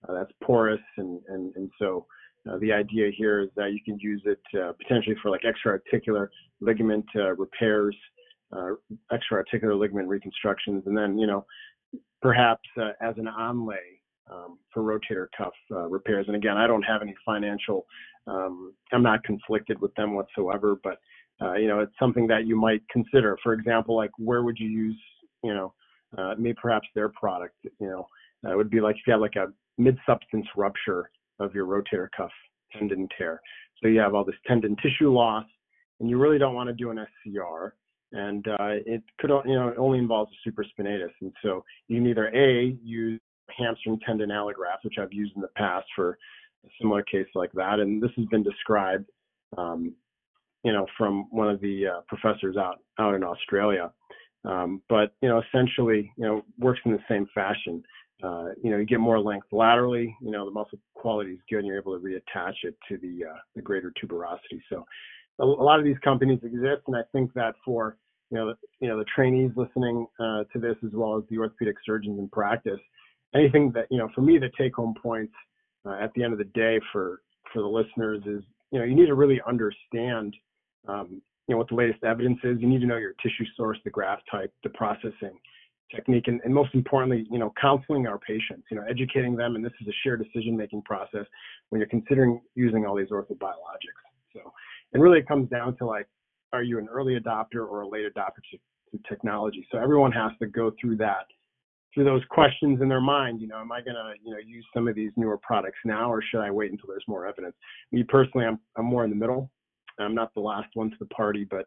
[0.08, 2.06] uh, that's porous, and and and so
[2.49, 6.30] uh, the idea here is that you can use it uh, potentially for like extra-articular
[6.62, 7.95] ligament uh, repairs
[8.56, 8.74] uh,
[9.12, 11.45] extra-articular ligament reconstructions, and then you know
[12.22, 12.68] perhaps
[13.01, 13.95] as an onlay
[14.32, 16.26] um, for rotator cuff uh, repairs.
[16.28, 17.86] And again, I don't have any financial.
[18.28, 20.98] Um, I'm not conflicted with them whatsoever, but
[21.42, 23.38] uh, you know it's something that you might consider.
[23.44, 25.00] For example, like where would you use
[25.44, 25.74] you know
[26.18, 27.56] uh, maybe perhaps their product.
[27.80, 28.08] You know
[28.46, 29.48] uh, it would be like if you had like a
[29.78, 31.10] mid-substance rupture
[31.40, 32.32] of your rotator cuff
[32.74, 33.42] tendon tear.
[33.82, 35.46] So you have all this tendon tissue loss,
[36.00, 37.76] and you really don't want to do an SCR
[38.16, 42.08] and uh, it could you know it only involves a supraspinatus, and so you can
[42.08, 43.20] either a use
[43.58, 46.18] hamstring tendon allograft, which I've used in the past for
[46.66, 49.10] a similar case like that, and this has been described,
[49.58, 49.93] um,
[50.64, 53.91] you know, from one of the uh, professors out out in Australia.
[54.43, 57.84] Um, but you know, essentially, you know, works in the same fashion.
[58.24, 60.16] Uh, you know, you get more length laterally.
[60.22, 63.26] You know, the muscle quality is good, and you're able to reattach it to the
[63.30, 64.62] uh, the greater tuberosity.
[64.70, 64.86] So,
[65.39, 67.97] a, lot of these companies exist, and I think that for
[68.32, 71.38] you know, the, you know, the trainees listening uh, to this as well as the
[71.38, 72.80] orthopedic surgeons in practice.
[73.34, 75.34] Anything that you know, for me, the take-home points
[75.86, 77.22] uh, at the end of the day for
[77.54, 80.34] for the listeners is, you know, you need to really understand,
[80.88, 82.58] um, you know, what the latest evidence is.
[82.60, 85.38] You need to know your tissue source, the graft type, the processing
[85.94, 88.64] technique, and, and most importantly, you know, counseling our patients.
[88.70, 91.26] You know, educating them, and this is a shared decision-making process
[91.70, 94.02] when you're considering using all these orthobiologics.
[94.34, 94.40] So,
[94.94, 96.08] and really, it comes down to like
[96.56, 98.58] are you an early adopter or a late adopter to,
[98.92, 99.68] to technology?
[99.72, 101.26] So everyone has to go through that,
[101.96, 103.41] through those questions in their mind.
[103.41, 106.12] You know, am I going to, you know, use some of these newer products now,
[106.12, 107.56] or should I wait until there's more evidence?
[107.91, 109.50] Me personally, I'm I'm more in the middle.
[109.98, 111.66] I'm not the last one to the party, but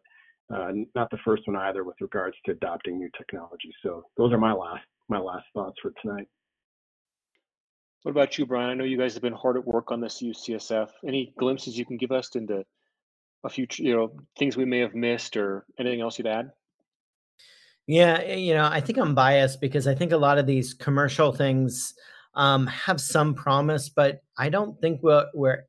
[0.53, 3.73] uh, not the first one either with regards to adopting new technology.
[3.83, 6.27] So those are my last my last thoughts for tonight.
[8.03, 8.69] What about you, Brian?
[8.69, 10.89] I know you guys have been hard at work on this UCSF.
[11.05, 12.63] Any glimpses you can give us into
[13.43, 16.51] a few you know things we may have missed or anything else you'd add
[17.89, 20.73] yeah eh, you know i think i'm biased because i think a lot of these
[20.73, 21.93] commercial things
[22.35, 25.63] um, have some promise but i don't think we're, we're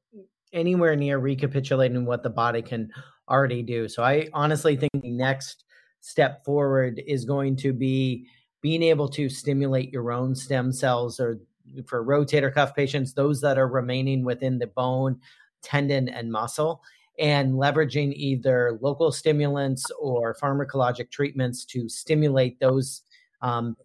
[0.52, 2.90] anywhere near recapitulating what the body can
[3.30, 3.88] already do.
[3.88, 5.64] So I honestly think the next
[6.00, 8.26] step forward is going to be
[8.60, 11.38] being able to stimulate your own stem cells or
[11.86, 15.20] for rotator cuff patients, those that are remaining within the bone,
[15.62, 16.82] tendon, and muscle,
[17.20, 23.02] and leveraging either local stimulants or pharmacologic treatments to stimulate those
[23.42, 23.76] um,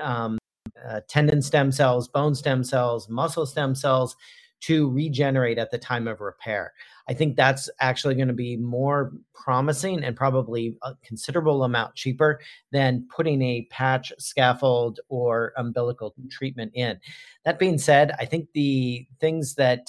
[0.00, 0.38] um,
[0.86, 4.14] uh, tendon stem cells, bone stem cells, muscle stem cells
[4.60, 6.72] to regenerate at the time of repair.
[7.08, 12.40] I think that's actually going to be more promising and probably a considerable amount cheaper
[12.70, 17.00] than putting a patch, scaffold, or umbilical treatment in.
[17.44, 19.88] That being said, I think the things that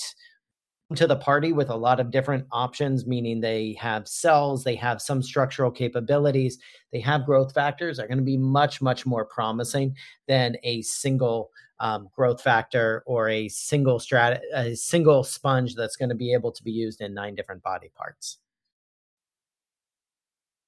[0.96, 5.02] to the party with a lot of different options, meaning they have cells, they have
[5.02, 6.60] some structural capabilities,
[6.91, 9.96] they have growth factors, are going to be much, much more promising
[10.28, 16.10] than a single um, growth factor or a single strat a single sponge that's going
[16.10, 18.38] to be able to be used in nine different body parts.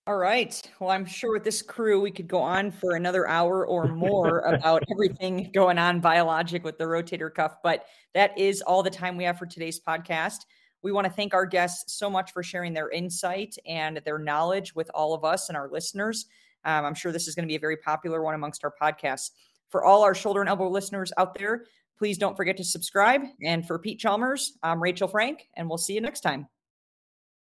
[0.07, 0.61] All right.
[0.79, 4.41] Well, I'm sure with this crew, we could go on for another hour or more
[4.41, 7.55] about everything going on biologic with the rotator cuff.
[7.63, 10.45] But that is all the time we have for today's podcast.
[10.83, 14.75] We want to thank our guests so much for sharing their insight and their knowledge
[14.75, 16.27] with all of us and our listeners.
[16.65, 19.31] Um, I'm sure this is going to be a very popular one amongst our podcasts.
[19.69, 21.65] For all our shoulder and elbow listeners out there,
[21.97, 23.21] please don't forget to subscribe.
[23.43, 26.47] And for Pete Chalmers, I'm Rachel Frank, and we'll see you next time.